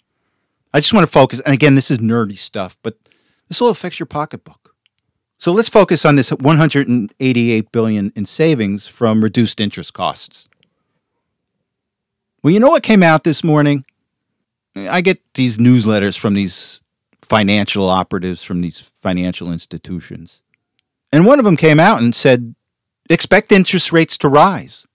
I 0.74 0.80
just 0.80 0.92
want 0.92 1.06
to 1.06 1.10
focus, 1.10 1.40
and 1.40 1.54
again, 1.54 1.74
this 1.74 1.90
is 1.90 1.98
nerdy 1.98 2.36
stuff, 2.36 2.76
but 2.82 2.98
this 3.48 3.60
all 3.60 3.70
affects 3.70 3.98
your 3.98 4.06
pocketbook. 4.06 4.74
So 5.38 5.52
let's 5.52 5.68
focus 5.68 6.04
on 6.04 6.16
this 6.16 6.30
188 6.30 7.72
billion 7.72 8.12
in 8.16 8.24
savings 8.24 8.88
from 8.88 9.22
reduced 9.22 9.60
interest 9.60 9.94
costs. 9.94 10.47
Well, 12.42 12.52
you 12.52 12.60
know 12.60 12.70
what 12.70 12.82
came 12.82 13.02
out 13.02 13.24
this 13.24 13.42
morning? 13.42 13.84
I 14.76 15.00
get 15.00 15.20
these 15.34 15.58
newsletters 15.58 16.16
from 16.18 16.34
these 16.34 16.82
financial 17.22 17.88
operatives 17.88 18.42
from 18.44 18.60
these 18.60 18.80
financial 19.02 19.52
institutions. 19.52 20.40
And 21.12 21.26
one 21.26 21.38
of 21.38 21.44
them 21.44 21.56
came 21.56 21.80
out 21.80 22.00
and 22.00 22.14
said, 22.14 22.54
expect 23.10 23.52
interest 23.52 23.92
rates 23.92 24.16
to 24.18 24.28
rise. 24.28 24.86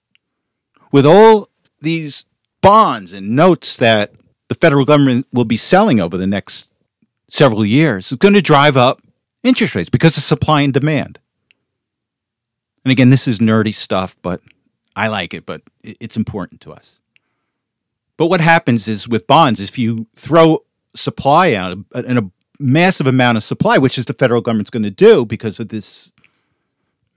with 0.94 1.06
all 1.06 1.50
these 1.82 2.24
bonds 2.62 3.12
and 3.12 3.36
notes 3.36 3.76
that 3.78 4.14
the 4.48 4.56
federal 4.56 4.86
government 4.86 5.28
will 5.34 5.44
be 5.44 5.58
selling 5.58 6.00
over 6.00 6.16
the 6.18 6.28
next 6.28 6.70
several 7.30 7.66
years 7.66 8.12
it's 8.12 8.20
going 8.20 8.36
to 8.36 8.42
drive 8.42 8.78
up 8.78 9.02
interest 9.44 9.74
rates 9.76 9.90
because 9.90 10.16
of 10.16 10.24
supply 10.24 10.62
and 10.62 10.72
demand. 10.74 11.20
And 12.86 12.92
again, 12.92 13.10
this 13.10 13.28
is 13.28 13.40
nerdy 13.40 13.74
stuff, 13.74 14.16
but 14.22 14.40
I 14.96 15.08
like 15.08 15.34
it, 15.34 15.46
but 15.46 15.62
it's 15.84 16.16
important 16.16 16.62
to 16.62 16.72
us. 16.72 17.00
But 18.18 18.28
what 18.28 18.42
happens 18.42 18.88
is 18.88 19.08
with 19.08 19.28
bonds, 19.28 19.60
if 19.60 19.78
you 19.78 20.08
throw 20.16 20.60
supply 20.96 21.54
out 21.54 21.78
and 21.94 22.20
a 22.20 22.30
massive 22.60 23.08
amount 23.08 23.38
of 23.38 23.44
supply, 23.44 23.78
which 23.78 23.98
is 23.98 24.06
the 24.06 24.14
federal 24.14 24.42
government's 24.42 24.70
going 24.70 24.84
to 24.84 24.92
do 24.92 25.26
because 25.26 25.60
of 25.60 25.70
this 25.70 26.12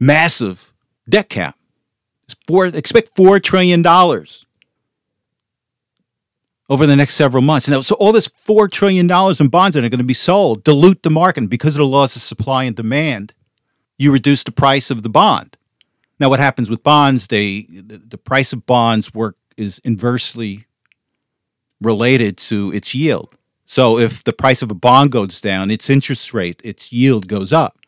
massive 0.00 0.72
debt 1.08 1.28
cap, 1.28 1.56
four, 2.46 2.66
expect 2.66 3.14
$4 3.14 3.42
trillion 3.42 3.86
over 6.68 6.86
the 6.86 6.96
next 6.96 7.14
several 7.14 7.42
months. 7.42 7.68
And 7.68 7.84
so 7.84 7.94
all 7.96 8.12
this 8.12 8.28
$4 8.28 8.70
trillion 8.70 9.04
in 9.04 9.48
bonds 9.48 9.74
that 9.74 9.84
are 9.84 9.88
going 9.88 9.98
to 9.98 10.04
be 10.04 10.14
sold 10.14 10.64
dilute 10.64 11.02
the 11.02 11.10
market. 11.10 11.42
And 11.42 11.50
because 11.50 11.76
of 11.76 11.80
the 11.80 11.86
laws 11.86 12.16
of 12.16 12.22
supply 12.22 12.64
and 12.64 12.74
demand, 12.74 13.34
you 13.98 14.12
reduce 14.12 14.42
the 14.44 14.52
price 14.52 14.90
of 14.90 15.02
the 15.02 15.08
bond. 15.08 15.56
Now, 16.18 16.30
what 16.30 16.40
happens 16.40 16.70
with 16.70 16.82
bonds? 16.82 17.26
They 17.28 17.66
the 17.70 18.18
price 18.18 18.52
of 18.52 18.64
bonds 18.64 19.12
work 19.12 19.36
is 19.56 19.78
inversely 19.80 20.66
related 21.80 22.36
to 22.38 22.72
its 22.72 22.94
yield. 22.94 23.36
So 23.64 23.98
if 23.98 24.22
the 24.22 24.32
price 24.32 24.62
of 24.62 24.70
a 24.70 24.74
bond 24.74 25.12
goes 25.12 25.40
down, 25.40 25.70
its 25.70 25.90
interest 25.90 26.32
rate, 26.32 26.60
its 26.64 26.92
yield 26.92 27.26
goes 27.26 27.52
up. 27.52 27.78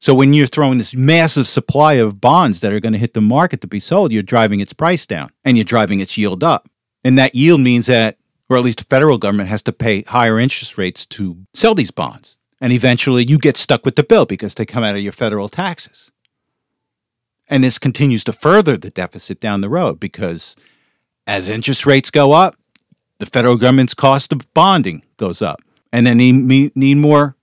So 0.00 0.14
when 0.14 0.32
you're 0.32 0.46
throwing 0.46 0.78
this 0.78 0.94
massive 0.94 1.48
supply 1.48 1.94
of 1.94 2.20
bonds 2.20 2.60
that 2.60 2.72
are 2.72 2.78
going 2.78 2.92
to 2.92 3.00
hit 3.00 3.14
the 3.14 3.20
market 3.20 3.60
to 3.62 3.66
be 3.66 3.80
sold, 3.80 4.12
you're 4.12 4.22
driving 4.22 4.60
its 4.60 4.72
price 4.72 5.06
down 5.06 5.30
and 5.44 5.56
you're 5.56 5.64
driving 5.64 5.98
its 5.98 6.16
yield 6.16 6.44
up. 6.44 6.68
And 7.02 7.18
that 7.18 7.34
yield 7.34 7.60
means 7.60 7.86
that, 7.86 8.16
or 8.48 8.56
at 8.56 8.62
least 8.62 8.78
the 8.78 8.84
federal 8.84 9.18
government 9.18 9.48
has 9.48 9.62
to 9.64 9.72
pay 9.72 10.02
higher 10.02 10.38
interest 10.38 10.78
rates 10.78 11.04
to 11.06 11.38
sell 11.52 11.74
these 11.74 11.90
bonds. 11.90 12.38
And 12.60 12.72
eventually 12.72 13.24
you 13.28 13.38
get 13.38 13.56
stuck 13.56 13.84
with 13.84 13.96
the 13.96 14.04
bill 14.04 14.24
because 14.24 14.54
they 14.54 14.66
come 14.66 14.84
out 14.84 14.96
of 14.96 15.02
your 15.02 15.12
federal 15.12 15.48
taxes. 15.48 16.12
And 17.48 17.64
this 17.64 17.78
continues 17.78 18.24
to 18.24 18.32
further 18.32 18.76
the 18.76 18.90
deficit 18.90 19.40
down 19.40 19.62
the 19.62 19.68
road 19.68 19.98
because 19.98 20.54
as 21.26 21.48
interest 21.48 21.86
rates 21.86 22.10
go 22.10 22.32
up, 22.32 22.56
the 23.18 23.26
federal 23.26 23.56
government's 23.56 23.94
cost 23.94 24.32
of 24.32 24.52
bonding 24.54 25.02
goes 25.16 25.42
up. 25.42 25.60
And 25.92 26.06
then 26.06 26.18
need, 26.18 26.76
need 26.76 26.96
more 26.96 27.36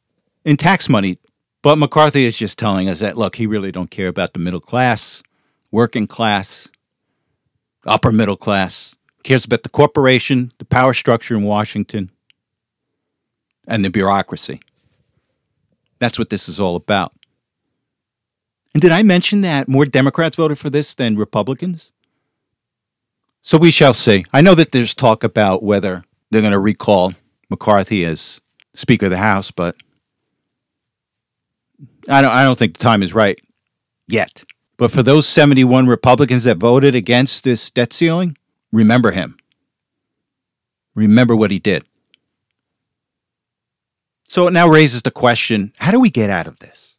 in 0.43 0.57
tax 0.57 0.87
money. 0.87 1.17
But 1.61 1.77
McCarthy 1.77 2.25
is 2.25 2.37
just 2.37 2.59
telling 2.59 2.89
us 2.89 2.99
that, 2.99 3.17
look, 3.17 3.35
he 3.35 3.47
really 3.47 3.71
don't 3.71 3.89
care 3.89 4.07
about 4.07 4.33
the 4.33 4.39
middle 4.39 4.59
class, 4.59 5.23
working 5.71 6.05
class, 6.05 6.69
upper 7.85 8.11
middle 8.11 8.37
class. 8.37 8.95
Cares 9.23 9.45
about 9.45 9.63
the 9.63 9.69
corporation, 9.69 10.51
the 10.59 10.65
power 10.65 10.93
structure 10.93 11.35
in 11.35 11.43
Washington, 11.43 12.11
and 13.67 13.83
the 13.83 13.89
bureaucracy. 13.89 14.59
That's 15.97 16.19
what 16.19 16.29
this 16.29 16.47
is 16.47 16.59
all 16.59 16.75
about. 16.75 17.11
And 18.75 18.81
did 18.81 18.91
I 18.91 19.01
mention 19.01 19.41
that 19.41 19.67
more 19.67 19.85
Democrats 19.85 20.35
voted 20.35 20.59
for 20.59 20.69
this 20.69 20.93
than 20.93 21.15
Republicans? 21.15 21.91
So 23.45 23.59
we 23.59 23.69
shall 23.69 23.93
see. 23.93 24.25
I 24.33 24.41
know 24.41 24.55
that 24.55 24.71
there's 24.71 24.95
talk 24.95 25.23
about 25.23 25.61
whether 25.61 26.03
they're 26.31 26.41
going 26.41 26.51
to 26.51 26.57
recall 26.59 27.13
McCarthy 27.47 28.03
as 28.03 28.41
Speaker 28.73 29.05
of 29.05 29.11
the 29.11 29.19
House, 29.19 29.51
but 29.51 29.75
I 32.09 32.23
don't, 32.23 32.31
I 32.31 32.43
don't 32.43 32.57
think 32.57 32.75
the 32.75 32.83
time 32.83 33.03
is 33.03 33.13
right 33.13 33.39
yet. 34.07 34.43
But 34.77 34.89
for 34.89 35.03
those 35.03 35.27
71 35.27 35.85
Republicans 35.85 36.43
that 36.45 36.57
voted 36.57 36.95
against 36.95 37.43
this 37.43 37.69
debt 37.69 37.93
ceiling, 37.93 38.35
remember 38.71 39.11
him. 39.11 39.37
Remember 40.95 41.35
what 41.35 41.51
he 41.51 41.59
did. 41.59 41.85
So 44.27 44.47
it 44.47 44.53
now 44.53 44.67
raises 44.67 45.03
the 45.03 45.11
question 45.11 45.71
how 45.77 45.91
do 45.91 45.99
we 45.99 46.09
get 46.09 46.31
out 46.31 46.47
of 46.47 46.57
this? 46.57 46.97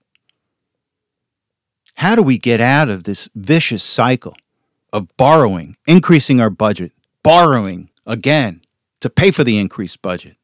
How 1.97 2.15
do 2.15 2.23
we 2.23 2.39
get 2.39 2.61
out 2.61 2.89
of 2.89 3.03
this 3.03 3.29
vicious 3.35 3.83
cycle 3.83 4.37
of 4.97 5.15
borrowing, 5.19 5.77
increasing 5.87 6.41
our 6.41 6.49
budget, 6.49 6.91
borrowing 7.23 7.91
again 8.07 8.63
to 9.01 9.11
pay 9.11 9.31
for 9.31 9.45
the 9.45 9.59
increased 9.59 10.01
budget, 10.01 10.37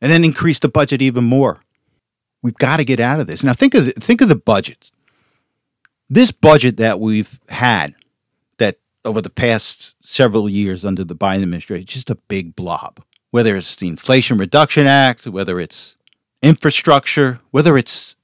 and 0.00 0.12
then 0.12 0.24
increase 0.24 0.58
the 0.58 0.68
budget 0.68 1.00
even 1.00 1.24
more? 1.24 1.62
We've 2.42 2.54
got 2.54 2.76
to 2.76 2.84
get 2.84 3.00
out 3.00 3.18
of 3.18 3.26
this. 3.26 3.42
Now 3.42 3.54
think 3.54 3.74
of 3.74 3.86
the, 3.86 3.92
think 3.92 4.20
of 4.20 4.28
the 4.28 4.36
budgets. 4.36 4.92
This 6.10 6.30
budget 6.30 6.76
that 6.76 7.00
we've 7.00 7.40
had 7.48 7.94
that 8.58 8.78
over 9.06 9.22
the 9.22 9.30
past 9.30 9.96
several 10.04 10.48
years 10.48 10.84
under 10.84 11.02
the 11.02 11.16
Biden 11.16 11.42
administration, 11.42 11.86
just 11.86 12.10
a 12.10 12.14
big 12.14 12.54
blob. 12.54 13.02
Whether 13.30 13.56
it's 13.56 13.74
the 13.74 13.88
Inflation 13.88 14.36
Reduction 14.38 14.86
Act, 14.86 15.26
whether 15.26 15.58
it's 15.58 15.96
infrastructure, 16.42 17.40
whether 17.50 17.76
it's 17.78 18.16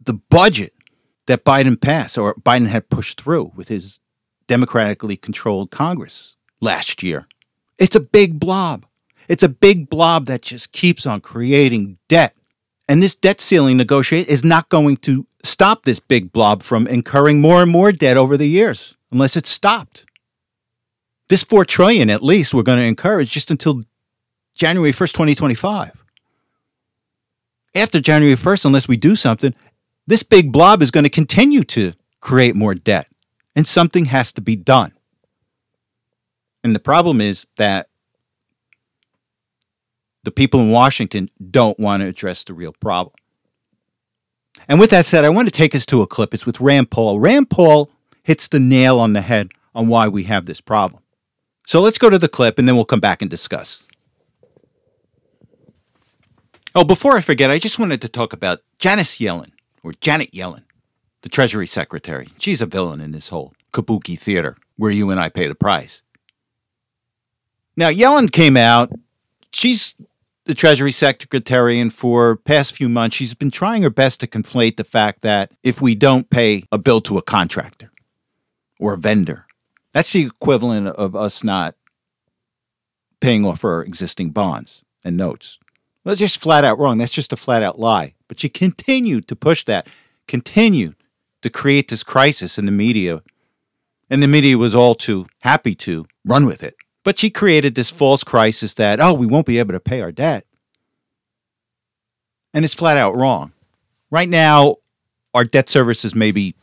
the 0.00 0.14
budget 0.14 0.72
that 1.26 1.44
Biden 1.44 1.80
passed 1.80 2.16
or 2.16 2.34
Biden 2.34 2.68
had 2.68 2.88
pushed 2.88 3.20
through 3.20 3.52
with 3.54 3.68
his 3.68 4.00
democratically 4.46 5.16
controlled 5.16 5.70
Congress 5.70 6.36
last 6.60 7.02
year. 7.02 7.26
It's 7.78 7.96
a 7.96 8.00
big 8.00 8.40
blob. 8.40 8.84
It's 9.28 9.42
a 9.42 9.48
big 9.48 9.88
blob 9.88 10.26
that 10.26 10.42
just 10.42 10.72
keeps 10.72 11.06
on 11.06 11.20
creating 11.20 11.98
debt. 12.08 12.34
And 12.88 13.02
this 13.02 13.14
debt 13.14 13.40
ceiling 13.40 13.76
negotiate 13.76 14.28
is 14.28 14.44
not 14.44 14.68
going 14.68 14.98
to 14.98 15.26
stop 15.42 15.84
this 15.84 15.98
big 15.98 16.32
blob 16.32 16.62
from 16.62 16.86
incurring 16.86 17.40
more 17.40 17.62
and 17.62 17.70
more 17.70 17.92
debt 17.92 18.16
over 18.16 18.36
the 18.36 18.48
years 18.48 18.96
unless 19.10 19.36
it's 19.36 19.48
stopped. 19.48 20.04
This 21.28 21.42
4 21.42 21.64
trillion 21.64 22.08
at 22.10 22.22
least 22.22 22.54
we're 22.54 22.62
going 22.62 22.78
to 22.78 22.84
incur 22.84 23.20
is 23.20 23.30
just 23.30 23.50
until 23.50 23.82
January 24.54 24.92
1st, 24.92 25.12
2025. 25.12 26.04
After 27.74 28.00
January 28.00 28.36
1st, 28.36 28.64
unless 28.64 28.88
we 28.88 28.96
do 28.96 29.16
something, 29.16 29.54
this 30.06 30.22
big 30.22 30.52
blob 30.52 30.80
is 30.80 30.90
going 30.90 31.04
to 31.04 31.10
continue 31.10 31.64
to 31.64 31.92
create 32.20 32.54
more 32.54 32.74
debt, 32.74 33.08
and 33.56 33.66
something 33.66 34.04
has 34.06 34.32
to 34.34 34.40
be 34.40 34.54
done. 34.54 34.92
And 36.62 36.74
the 36.74 36.80
problem 36.80 37.20
is 37.20 37.46
that 37.56 37.88
the 40.22 40.30
people 40.30 40.60
in 40.60 40.70
Washington 40.70 41.30
don't 41.50 41.78
want 41.80 42.02
to 42.02 42.08
address 42.08 42.44
the 42.44 42.54
real 42.54 42.72
problem. 42.72 43.14
And 44.68 44.78
with 44.78 44.90
that 44.90 45.06
said, 45.06 45.24
I 45.24 45.28
want 45.28 45.48
to 45.48 45.52
take 45.52 45.74
us 45.74 45.86
to 45.86 46.02
a 46.02 46.06
clip. 46.06 46.34
It's 46.34 46.46
with 46.46 46.60
Rand 46.60 46.90
Paul. 46.90 47.20
Rand 47.20 47.50
Paul 47.50 47.90
hits 48.22 48.48
the 48.48 48.60
nail 48.60 48.98
on 48.98 49.12
the 49.12 49.20
head 49.20 49.48
on 49.74 49.88
why 49.88 50.08
we 50.08 50.24
have 50.24 50.46
this 50.46 50.60
problem. 50.60 51.02
So 51.66 51.80
let's 51.80 51.98
go 51.98 52.10
to 52.10 52.18
the 52.18 52.28
clip 52.28 52.58
and 52.58 52.68
then 52.68 52.74
we'll 52.74 52.84
come 52.84 53.00
back 53.00 53.22
and 53.22 53.30
discuss. 53.30 53.84
Oh, 56.74 56.84
before 56.84 57.16
I 57.16 57.20
forget, 57.20 57.50
I 57.50 57.58
just 57.58 57.78
wanted 57.78 58.02
to 58.02 58.08
talk 58.08 58.32
about 58.32 58.60
Janice 58.78 59.18
Yellen 59.18 59.52
or 59.82 59.92
Janet 60.00 60.32
Yellen, 60.32 60.64
the 61.26 61.30
Treasury 61.30 61.66
Secretary. 61.66 62.28
She's 62.38 62.60
a 62.60 62.66
villain 62.66 63.00
in 63.00 63.10
this 63.10 63.30
whole 63.30 63.52
kabuki 63.72 64.16
theater 64.16 64.56
where 64.76 64.92
you 64.92 65.10
and 65.10 65.18
I 65.18 65.28
pay 65.28 65.48
the 65.48 65.56
price. 65.56 66.04
Now, 67.76 67.90
Yellen 67.90 68.30
came 68.30 68.56
out. 68.56 68.92
She's 69.50 69.96
the 70.44 70.54
Treasury 70.54 70.92
Secretary, 70.92 71.80
and 71.80 71.92
for 71.92 72.36
past 72.36 72.76
few 72.76 72.88
months, 72.88 73.16
she's 73.16 73.34
been 73.34 73.50
trying 73.50 73.82
her 73.82 73.90
best 73.90 74.20
to 74.20 74.28
conflate 74.28 74.76
the 74.76 74.84
fact 74.84 75.22
that 75.22 75.50
if 75.64 75.82
we 75.82 75.96
don't 75.96 76.30
pay 76.30 76.62
a 76.70 76.78
bill 76.78 77.00
to 77.00 77.18
a 77.18 77.22
contractor 77.22 77.90
or 78.78 78.94
a 78.94 78.96
vendor, 78.96 79.48
that's 79.92 80.12
the 80.12 80.26
equivalent 80.26 80.86
of 80.86 81.16
us 81.16 81.42
not 81.42 81.74
paying 83.18 83.44
off 83.44 83.64
our 83.64 83.82
existing 83.82 84.30
bonds 84.30 84.84
and 85.02 85.16
notes. 85.16 85.58
Well, 86.04 86.12
that's 86.12 86.20
just 86.20 86.40
flat 86.40 86.62
out 86.62 86.78
wrong. 86.78 86.98
That's 86.98 87.10
just 87.10 87.32
a 87.32 87.36
flat 87.36 87.64
out 87.64 87.80
lie. 87.80 88.14
But 88.28 88.38
she 88.38 88.48
continued 88.48 89.26
to 89.26 89.34
push 89.34 89.64
that, 89.64 89.88
continued 90.28 90.94
to 91.42 91.50
create 91.50 91.88
this 91.88 92.02
crisis 92.02 92.58
in 92.58 92.66
the 92.66 92.72
media. 92.72 93.22
And 94.08 94.22
the 94.22 94.28
media 94.28 94.56
was 94.56 94.74
all 94.74 94.94
too 94.94 95.26
happy 95.42 95.74
to 95.76 96.06
run 96.24 96.46
with 96.46 96.62
it. 96.62 96.76
But 97.04 97.18
she 97.18 97.30
created 97.30 97.74
this 97.74 97.90
false 97.90 98.24
crisis 98.24 98.74
that, 98.74 99.00
oh, 99.00 99.14
we 99.14 99.26
won't 99.26 99.46
be 99.46 99.58
able 99.58 99.72
to 99.74 99.80
pay 99.80 100.00
our 100.00 100.12
debt. 100.12 100.44
And 102.52 102.64
it's 102.64 102.74
flat 102.74 102.96
out 102.96 103.14
wrong. 103.16 103.52
Right 104.10 104.28
now, 104.28 104.76
our 105.34 105.44
debt 105.44 105.68
service 105.68 106.04
is 106.04 106.14
maybe 106.14 106.54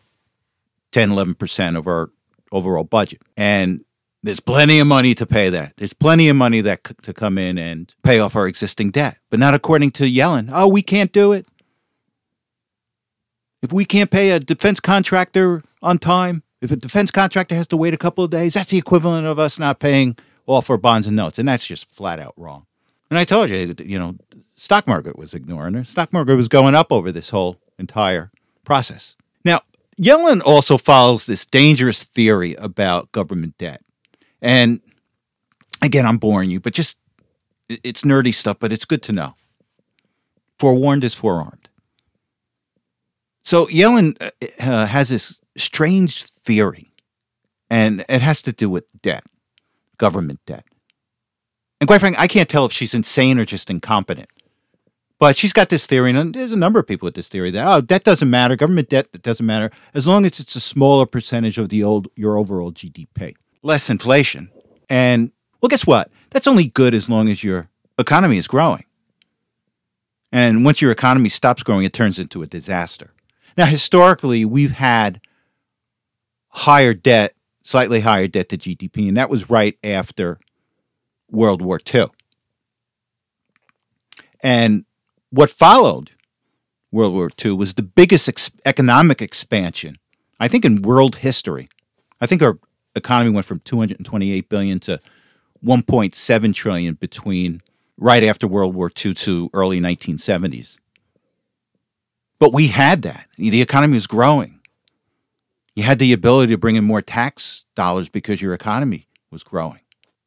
10, 0.92 1.12
11% 1.12 1.78
of 1.78 1.88
our 1.88 2.10
overall 2.52 2.84
budget. 2.84 3.22
And 3.38 3.84
there's 4.24 4.40
plenty 4.40 4.80
of 4.80 4.88
money 4.88 5.14
to 5.16 5.26
pay 5.26 5.50
that. 5.50 5.74
There's 5.78 5.94
plenty 5.94 6.30
of 6.30 6.36
money 6.36 6.62
that 6.62 6.88
c- 6.88 6.96
to 7.04 7.14
come 7.14 7.38
in 7.38 7.58
and 7.58 7.94
pay 8.04 8.20
off 8.20 8.36
our 8.36 8.48
existing 8.48 8.92
debt, 8.92 9.18
but 9.30 9.40
not 9.40 9.54
according 9.54 9.92
to 9.92 10.04
Yellen. 10.04 10.50
Oh, 10.52 10.68
we 10.68 10.82
can't 10.82 11.12
do 11.12 11.34
it. 11.34 11.46
If 13.64 13.72
we 13.72 13.86
can't 13.86 14.12
pay 14.12 14.32
a 14.32 14.40
defense 14.40 14.82
contractor 14.82 15.64
on 15.82 15.98
time, 15.98 16.44
if 16.62 16.72
a 16.72 16.76
defense 16.76 17.12
contractor 17.12 17.56
has 17.56 17.68
to 17.70 17.78
wait 17.78 17.94
a 17.94 17.98
couple 17.98 18.24
of 18.24 18.30
days, 18.30 18.54
that's 18.54 18.70
the 18.72 18.78
equivalent 18.78 19.26
of 19.26 19.40
us 19.40 19.58
not 19.58 19.80
paying 19.80 20.18
off 20.46 20.70
our 20.70 20.78
bonds 20.78 21.08
and 21.08 21.16
notes, 21.16 21.40
and 21.40 21.48
that's 21.48 21.66
just 21.66 21.90
flat 21.90 22.20
out 22.20 22.34
wrong. 22.36 22.66
And 23.10 23.18
I 23.18 23.24
told 23.24 23.50
you, 23.50 23.74
you 23.80 23.98
know, 23.98 24.18
stock 24.56 24.86
market 24.86 25.18
was 25.18 25.34
ignoring 25.34 25.76
her. 25.76 25.86
Stock 25.86 26.12
market 26.12 26.36
was 26.36 26.50
going 26.50 26.76
up 26.76 26.92
over 26.92 27.10
this 27.10 27.30
whole 27.30 27.58
entire 27.80 28.32
process. 28.66 29.16
Now, 29.46 29.62
Yellen 30.02 30.42
also 30.46 30.78
follows 30.78 31.26
this 31.26 31.46
dangerous 31.46 32.04
theory 32.04 32.56
about 32.56 33.12
government 33.12 33.58
debt 33.58 33.82
And 34.42 34.82
again, 35.82 36.06
I'm 36.06 36.18
boring 36.18 36.50
you, 36.50 36.60
but 36.60 36.74
just 36.74 36.98
it's 37.70 38.02
nerdy 38.02 38.34
stuff, 38.34 38.58
but 38.60 38.74
it's 38.74 38.86
good 38.86 39.02
to 39.04 39.14
know. 39.14 39.36
Forewarned 40.60 41.04
is 41.04 41.14
forearmed. 41.14 41.63
So 43.44 43.68
Yellen 43.68 44.16
uh, 44.22 44.32
uh, 44.60 44.86
has 44.86 45.10
this 45.10 45.42
strange 45.58 46.24
theory, 46.24 46.94
and 47.70 48.06
it 48.08 48.22
has 48.22 48.42
to 48.44 48.52
do 48.52 48.70
with 48.70 48.86
debt, 49.02 49.24
government 49.98 50.40
debt. 50.46 50.66
And 51.82 51.88
quite 51.88 52.00
frankly, 52.00 52.22
I 52.22 52.28
can't 52.28 52.48
tell 52.48 52.66
if 52.66 52.72
she's 52.72 52.94
insane 52.94 53.38
or 53.38 53.46
just 53.46 53.70
incompetent. 53.70 54.30
But 55.20 55.38
she's 55.38 55.54
got 55.54 55.70
this 55.70 55.86
theory, 55.86 56.12
and 56.12 56.34
there's 56.34 56.52
a 56.52 56.58
number 56.58 56.80
of 56.80 56.88
people 56.88 57.06
with 57.06 57.16
this 57.16 57.30
theory 57.30 57.52
that 57.52 57.66
oh, 57.66 57.82
debt 57.82 58.04
doesn't 58.04 58.30
matter, 58.30 58.56
government 58.56 58.90
debt 58.90 59.10
doesn't 59.22 59.46
matter 59.46 59.70
as 59.94 60.08
long 60.08 60.26
as 60.26 60.40
it's 60.40 60.56
a 60.56 60.60
smaller 60.60 61.06
percentage 61.06 61.58
of 61.58 61.70
the 61.70 61.84
old 61.84 62.08
your 62.16 62.38
overall 62.38 62.72
GDP, 62.72 63.36
less 63.62 63.90
inflation. 63.90 64.50
And 64.90 65.32
well, 65.62 65.70
guess 65.70 65.88
what? 65.88 66.12
That's 66.32 66.48
only 66.48 66.66
good 66.66 66.94
as 66.94 67.10
long 67.10 67.30
as 67.30 67.44
your 67.44 67.70
economy 67.98 68.38
is 68.38 68.48
growing. 68.48 68.86
And 70.32 70.66
once 70.66 70.82
your 70.82 70.92
economy 70.92 71.30
stops 71.30 71.64
growing, 71.64 71.86
it 71.86 71.94
turns 71.94 72.18
into 72.20 72.42
a 72.42 72.48
disaster. 72.48 73.12
Now, 73.58 73.66
historically, 73.66 74.46
we've 74.46 74.72
had 74.72 75.22
higher 76.50 76.94
debt, 76.94 77.36
slightly 77.64 78.02
higher 78.02 78.28
debt 78.28 78.50
to 78.50 78.58
GDP, 78.58 79.08
and 79.08 79.18
that 79.18 79.30
was 79.30 79.50
right 79.50 79.78
after 79.84 80.40
World 81.30 81.62
War 81.62 81.80
II. 81.94 82.08
And 84.42 84.86
what 85.30 85.50
followed 85.50 86.12
World 86.92 87.14
War 87.14 87.30
II 87.44 87.54
was 87.54 87.74
the 87.74 87.82
biggest 87.82 88.30
ex- 88.30 88.52
economic 88.66 89.22
expansion, 89.22 89.98
I 90.40 90.48
think, 90.48 90.66
in 90.66 90.82
world 90.82 91.18
history. 91.18 91.70
I 92.22 92.28
think 92.28 92.42
our 92.42 92.60
economy 92.96 93.32
went 93.32 93.46
from 93.46 93.60
228 93.62 94.50
billion 94.50 94.80
to 94.82 95.00
1.7 95.66 96.54
trillion 96.54 96.94
between 96.96 97.62
right 97.98 98.24
after 98.24 98.48
World 98.48 98.76
War 98.76 98.92
II 99.04 99.14
to 99.14 99.50
early 99.54 99.80
1970s. 99.80 100.78
But 102.44 102.52
we 102.52 102.68
had 102.68 103.04
that. 103.04 103.30
The 103.38 103.62
economy 103.62 103.94
was 103.94 104.06
growing. 104.06 104.60
You 105.78 105.84
had 105.84 105.98
the 105.98 106.12
ability 106.12 106.52
to 106.52 106.58
bring 106.58 106.76
in 106.76 106.84
more 106.84 107.02
tax 107.02 107.64
dollars 107.74 108.10
because 108.10 108.42
your 108.42 108.54
economy 108.54 109.08
was 109.32 109.44
growing. 109.44 109.80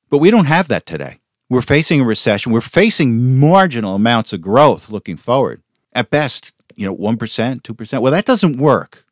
But 0.09 0.17
we 0.17 0.31
don't 0.31 0.47
have 0.47 0.67
that 0.69 0.87
today. 0.87 1.19
We're 1.51 1.61
facing 1.61 2.01
a 2.01 2.05
recession. 2.05 2.53
We're 2.53 2.63
facing 2.63 3.39
marginal 3.39 3.95
amounts 3.95 4.33
of 4.33 4.41
growth 4.41 4.89
looking 4.89 5.19
forward. 5.19 5.61
At 5.93 6.09
best, 6.09 6.55
you 6.75 6.87
know, 6.87 6.97
1%, 6.97 7.19
2%. 7.61 8.01
Well, 8.01 8.13
that 8.13 8.25
doesn't 8.25 8.57
work. 8.57 9.05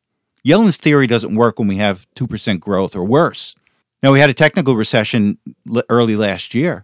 Yellen's 0.43 0.77
theory 0.77 1.05
doesn't 1.05 1.35
work 1.35 1.59
when 1.59 1.67
we 1.67 1.77
have 1.77 2.07
2% 2.15 2.59
growth 2.59 2.95
or 2.95 3.05
worse. 3.05 3.53
Now, 4.01 4.13
we 4.13 4.19
had 4.19 4.31
a 4.31 4.33
technical 4.33 4.75
recession 4.75 5.37
early 5.89 6.15
last 6.15 6.55
year. 6.55 6.83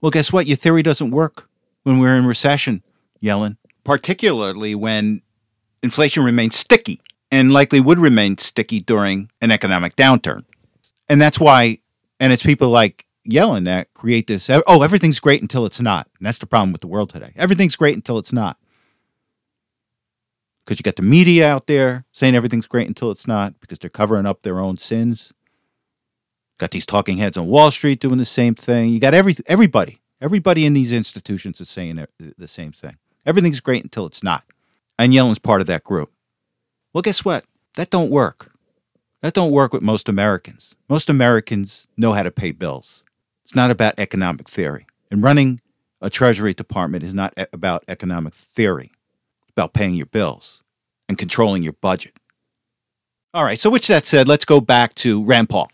Well, 0.00 0.10
guess 0.10 0.32
what? 0.32 0.46
Your 0.46 0.56
theory 0.56 0.82
doesn't 0.82 1.10
work 1.10 1.50
when 1.82 1.98
we're 1.98 2.14
in 2.14 2.24
recession, 2.24 2.82
Yellen, 3.22 3.58
particularly 3.84 4.74
when 4.74 5.20
inflation 5.84 6.24
remains 6.24 6.56
sticky 6.56 7.00
and 7.30 7.52
likely 7.52 7.78
would 7.78 7.98
remain 7.98 8.38
sticky 8.38 8.80
during 8.80 9.30
an 9.40 9.52
economic 9.52 9.94
downturn. 9.96 10.44
And 11.08 11.20
that's 11.20 11.38
why, 11.38 11.78
and 12.18 12.32
it's 12.32 12.42
people 12.42 12.70
like 12.70 13.06
Yellen 13.28 13.66
that 13.66 13.92
create 13.94 14.26
this 14.26 14.50
oh, 14.50 14.62
oh 14.66 14.82
everything's 14.82 15.20
great 15.20 15.42
until 15.42 15.66
it's 15.66 15.80
not. 15.80 16.08
And 16.18 16.26
that's 16.26 16.38
the 16.38 16.46
problem 16.46 16.72
with 16.72 16.80
the 16.80 16.86
world 16.86 17.10
today. 17.10 17.32
Everything's 17.36 17.76
great 17.76 17.94
until 17.94 18.18
it's 18.18 18.32
not. 18.32 18.56
Because 20.64 20.78
you 20.78 20.82
got 20.82 20.96
the 20.96 21.02
media 21.02 21.46
out 21.46 21.66
there 21.66 22.06
saying 22.12 22.34
everything's 22.34 22.66
great 22.66 22.88
until 22.88 23.10
it's 23.10 23.26
not 23.26 23.60
because 23.60 23.78
they're 23.78 23.90
covering 23.90 24.24
up 24.24 24.42
their 24.42 24.60
own 24.60 24.78
sins. 24.78 25.34
Got 26.58 26.70
these 26.70 26.86
talking 26.86 27.18
heads 27.18 27.36
on 27.36 27.46
Wall 27.46 27.70
Street 27.70 28.00
doing 28.00 28.16
the 28.16 28.24
same 28.24 28.54
thing. 28.54 28.90
You 28.90 29.00
got 29.00 29.12
every 29.12 29.36
everybody, 29.46 30.00
everybody 30.22 30.64
in 30.64 30.72
these 30.72 30.92
institutions 30.92 31.60
is 31.60 31.68
saying 31.68 32.06
the 32.18 32.48
same 32.48 32.72
thing. 32.72 32.96
Everything's 33.26 33.60
great 33.60 33.82
until 33.82 34.06
it's 34.06 34.22
not. 34.22 34.44
And 34.98 35.12
Yellen's 35.12 35.38
part 35.38 35.60
of 35.60 35.66
that 35.66 35.84
group. 35.84 36.12
Well, 36.92 37.02
guess 37.02 37.24
what? 37.24 37.44
That 37.76 37.90
don't 37.90 38.10
work. 38.10 38.52
That 39.22 39.34
don't 39.34 39.50
work 39.50 39.72
with 39.72 39.82
most 39.82 40.08
Americans. 40.08 40.74
Most 40.88 41.08
Americans 41.08 41.88
know 41.96 42.12
how 42.12 42.22
to 42.22 42.30
pay 42.30 42.52
bills. 42.52 43.04
It's 43.44 43.54
not 43.54 43.70
about 43.70 43.94
economic 43.98 44.48
theory. 44.48 44.86
And 45.10 45.22
running 45.22 45.60
a 46.00 46.10
Treasury 46.10 46.54
Department 46.54 47.02
is 47.02 47.14
not 47.14 47.34
about 47.52 47.84
economic 47.88 48.34
theory. 48.34 48.92
It's 49.42 49.52
about 49.52 49.72
paying 49.72 49.94
your 49.94 50.06
bills 50.06 50.62
and 51.08 51.18
controlling 51.18 51.62
your 51.62 51.72
budget. 51.72 52.18
All 53.32 53.42
right, 53.42 53.58
so 53.58 53.70
which 53.70 53.88
that 53.88 54.06
said, 54.06 54.28
let's 54.28 54.44
go 54.44 54.60
back 54.60 54.94
to 54.96 55.24
Rand 55.24 55.48
Paul. 55.48 55.70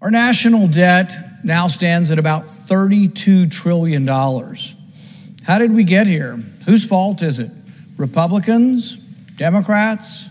Our 0.00 0.10
national 0.10 0.66
debt 0.66 1.12
now 1.44 1.68
stands 1.68 2.10
at 2.10 2.18
about 2.18 2.46
$32 2.46 3.50
trillion. 3.50 4.06
How 4.06 5.58
did 5.58 5.72
we 5.72 5.84
get 5.84 6.06
here? 6.06 6.36
Whose 6.64 6.86
fault 6.86 7.22
is 7.22 7.38
it? 7.38 7.50
Republicans? 8.00 8.96
Democrats? 9.36 10.28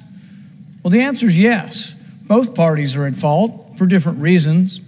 Well, 0.84 0.90
the 0.90 1.02
answer 1.02 1.28
is 1.28 1.38
yes. 1.38 1.94
Both 2.24 2.56
parties 2.56 2.96
are 2.96 3.06
at 3.06 3.16
fault 3.16 3.78
for 3.78 3.86
different 3.86 4.20
reasons. 4.20 4.82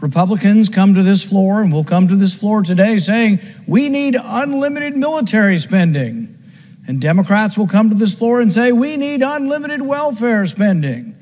Republicans 0.00 0.68
come 0.68 0.94
to 0.94 1.02
this 1.02 1.24
floor, 1.24 1.60
and 1.60 1.72
will 1.72 1.82
come 1.82 2.06
to 2.06 2.14
this 2.14 2.38
floor 2.38 2.62
today 2.62 3.00
saying, 3.00 3.40
we 3.66 3.88
need 3.88 4.16
unlimited 4.20 4.96
military 4.96 5.58
spending. 5.58 6.38
And 6.86 7.00
Democrats 7.00 7.58
will 7.58 7.66
come 7.66 7.90
to 7.90 7.96
this 7.96 8.14
floor 8.14 8.40
and 8.40 8.54
say, 8.54 8.70
we 8.70 8.96
need 8.96 9.20
unlimited 9.22 9.82
welfare 9.82 10.46
spending. 10.46 11.16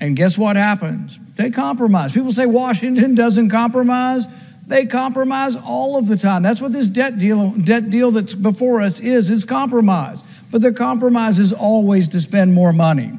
And 0.00 0.16
guess 0.16 0.36
what 0.36 0.56
happens? 0.56 1.18
They 1.36 1.50
compromise. 1.50 2.12
People 2.12 2.32
say 2.32 2.46
Washington 2.46 3.14
doesn't 3.14 3.50
compromise. 3.50 4.26
They 4.66 4.84
compromise 4.84 5.56
all 5.56 5.96
of 5.96 6.08
the 6.08 6.16
time. 6.16 6.42
That's 6.42 6.60
what 6.60 6.72
this 6.72 6.88
debt 6.88 7.18
deal, 7.18 7.52
debt 7.52 7.88
deal 7.88 8.10
that's 8.10 8.34
before 8.34 8.82
us 8.82 9.00
is, 9.00 9.30
is 9.30 9.44
compromise. 9.44 10.22
But 10.50 10.62
the 10.62 10.72
compromise 10.72 11.38
is 11.38 11.52
always 11.52 12.08
to 12.08 12.20
spend 12.20 12.54
more 12.54 12.72
money. 12.72 13.18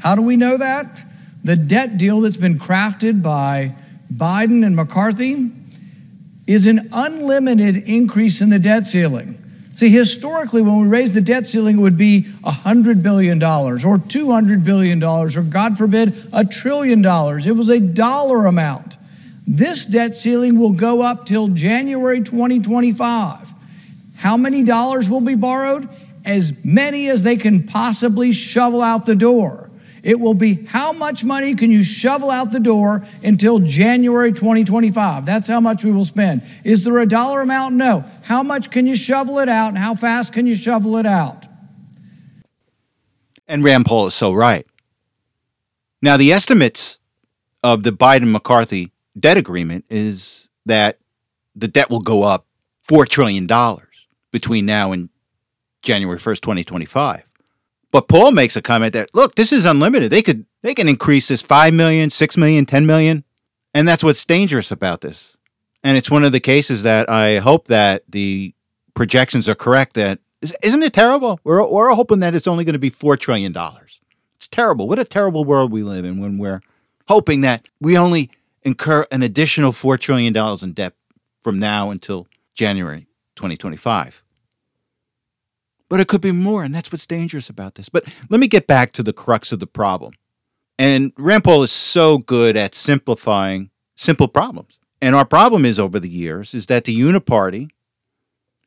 How 0.00 0.14
do 0.14 0.22
we 0.22 0.36
know 0.36 0.56
that? 0.56 1.04
The 1.44 1.56
debt 1.56 1.98
deal 1.98 2.20
that's 2.20 2.36
been 2.36 2.58
crafted 2.58 3.22
by 3.22 3.74
Biden 4.12 4.64
and 4.64 4.74
McCarthy 4.74 5.50
is 6.46 6.66
an 6.66 6.88
unlimited 6.92 7.76
increase 7.76 8.40
in 8.40 8.50
the 8.50 8.58
debt 8.58 8.86
ceiling. 8.86 9.36
See, 9.72 9.88
historically, 9.88 10.62
when 10.62 10.80
we 10.80 10.88
raised 10.88 11.14
the 11.14 11.20
debt 11.20 11.46
ceiling, 11.46 11.78
it 11.78 11.80
would 11.80 11.96
be 11.96 12.22
$100 12.42 13.02
billion 13.02 13.40
or 13.42 13.78
$200 13.78 14.64
billion 14.64 15.02
or, 15.02 15.28
God 15.42 15.78
forbid, 15.78 16.14
a 16.32 16.44
trillion 16.44 17.02
dollars. 17.02 17.46
It 17.46 17.54
was 17.56 17.68
a 17.68 17.78
dollar 17.78 18.46
amount. 18.46 18.96
This 19.46 19.86
debt 19.86 20.16
ceiling 20.16 20.58
will 20.58 20.72
go 20.72 21.02
up 21.02 21.24
till 21.24 21.48
January 21.48 22.20
2025. 22.20 23.52
How 24.16 24.36
many 24.36 24.62
dollars 24.62 25.08
will 25.08 25.20
be 25.20 25.34
borrowed? 25.34 25.88
As 26.24 26.64
many 26.64 27.08
as 27.08 27.22
they 27.22 27.36
can 27.36 27.66
possibly 27.66 28.32
shovel 28.32 28.82
out 28.82 29.06
the 29.06 29.14
door. 29.14 29.70
It 30.02 30.18
will 30.18 30.34
be 30.34 30.64
how 30.66 30.92
much 30.92 31.24
money 31.24 31.54
can 31.54 31.70
you 31.70 31.82
shovel 31.82 32.30
out 32.30 32.52
the 32.52 32.60
door 32.60 33.06
until 33.22 33.58
January 33.58 34.32
2025? 34.32 35.26
That's 35.26 35.48
how 35.48 35.60
much 35.60 35.84
we 35.84 35.92
will 35.92 36.06
spend. 36.06 36.42
Is 36.64 36.84
there 36.84 36.98
a 36.98 37.06
dollar 37.06 37.42
amount? 37.42 37.74
No. 37.74 38.04
How 38.22 38.42
much 38.42 38.70
can 38.70 38.86
you 38.86 38.96
shovel 38.96 39.38
it 39.38 39.48
out 39.48 39.68
and 39.68 39.78
how 39.78 39.94
fast 39.94 40.32
can 40.32 40.46
you 40.46 40.54
shovel 40.54 40.96
it 40.96 41.06
out? 41.06 41.46
And 43.46 43.62
Rand 43.64 43.84
Paul 43.84 44.06
is 44.06 44.14
so 44.14 44.32
right. 44.32 44.66
Now, 46.00 46.16
the 46.16 46.32
estimates 46.32 46.98
of 47.62 47.82
the 47.82 47.90
Biden 47.90 48.30
McCarthy 48.30 48.92
debt 49.18 49.36
agreement 49.36 49.84
is 49.90 50.48
that 50.64 50.98
the 51.54 51.68
debt 51.68 51.90
will 51.90 52.00
go 52.00 52.22
up 52.22 52.46
$4 52.88 53.06
trillion 53.06 53.46
between 54.30 54.64
now 54.64 54.92
and 54.92 55.10
January 55.82 56.18
1st, 56.18 56.40
2025. 56.40 57.22
But 57.92 58.08
Paul 58.08 58.32
makes 58.32 58.56
a 58.56 58.62
comment 58.62 58.92
that 58.92 59.14
look, 59.14 59.34
this 59.34 59.52
is 59.52 59.64
unlimited. 59.64 60.10
They 60.12 60.22
could 60.22 60.46
they 60.62 60.74
can 60.74 60.88
increase 60.88 61.28
this 61.28 61.42
5 61.42 61.74
million, 61.74 62.10
6 62.10 62.36
million, 62.36 62.66
10 62.66 62.86
million. 62.86 63.24
And 63.74 63.86
that's 63.86 64.04
what's 64.04 64.24
dangerous 64.24 64.70
about 64.70 65.00
this. 65.00 65.36
And 65.82 65.96
it's 65.96 66.10
one 66.10 66.24
of 66.24 66.32
the 66.32 66.40
cases 66.40 66.82
that 66.82 67.08
I 67.08 67.38
hope 67.38 67.68
that 67.68 68.04
the 68.08 68.54
projections 68.94 69.48
are 69.48 69.54
correct 69.54 69.94
that 69.94 70.20
isn't 70.62 70.82
it 70.82 70.92
terrible? 70.92 71.40
We're 71.44 71.66
we're 71.66 71.94
hoping 71.94 72.20
that 72.20 72.34
it's 72.34 72.46
only 72.46 72.64
going 72.64 72.74
to 72.74 72.78
be 72.78 72.90
4 72.90 73.16
trillion 73.16 73.52
dollars. 73.52 74.00
It's 74.36 74.48
terrible. 74.48 74.88
What 74.88 74.98
a 74.98 75.04
terrible 75.04 75.44
world 75.44 75.70
we 75.70 75.82
live 75.82 76.04
in 76.04 76.18
when 76.20 76.38
we're 76.38 76.62
hoping 77.08 77.42
that 77.42 77.68
we 77.80 77.98
only 77.98 78.30
incur 78.62 79.06
an 79.10 79.22
additional 79.22 79.72
4 79.72 79.98
trillion 79.98 80.32
dollars 80.32 80.62
in 80.62 80.72
debt 80.72 80.94
from 81.42 81.58
now 81.58 81.90
until 81.90 82.26
January 82.54 83.06
2025 83.36 84.22
but 85.90 86.00
it 86.00 86.08
could 86.08 86.22
be 86.22 86.32
more, 86.32 86.64
and 86.64 86.74
that's 86.74 86.90
what's 86.90 87.06
dangerous 87.06 87.50
about 87.50 87.74
this. 87.74 87.90
But 87.90 88.04
let 88.30 88.40
me 88.40 88.46
get 88.46 88.66
back 88.66 88.92
to 88.92 89.02
the 89.02 89.12
crux 89.12 89.52
of 89.52 89.58
the 89.58 89.66
problem. 89.66 90.14
And 90.78 91.12
Rand 91.18 91.44
Paul 91.44 91.62
is 91.64 91.72
so 91.72 92.16
good 92.16 92.56
at 92.56 92.74
simplifying 92.74 93.70
simple 93.96 94.28
problems. 94.28 94.78
And 95.02 95.14
our 95.14 95.26
problem 95.26 95.64
is 95.66 95.78
over 95.78 95.98
the 95.98 96.08
years 96.08 96.54
is 96.54 96.66
that 96.66 96.84
the 96.84 96.98
Uniparty 96.98 97.70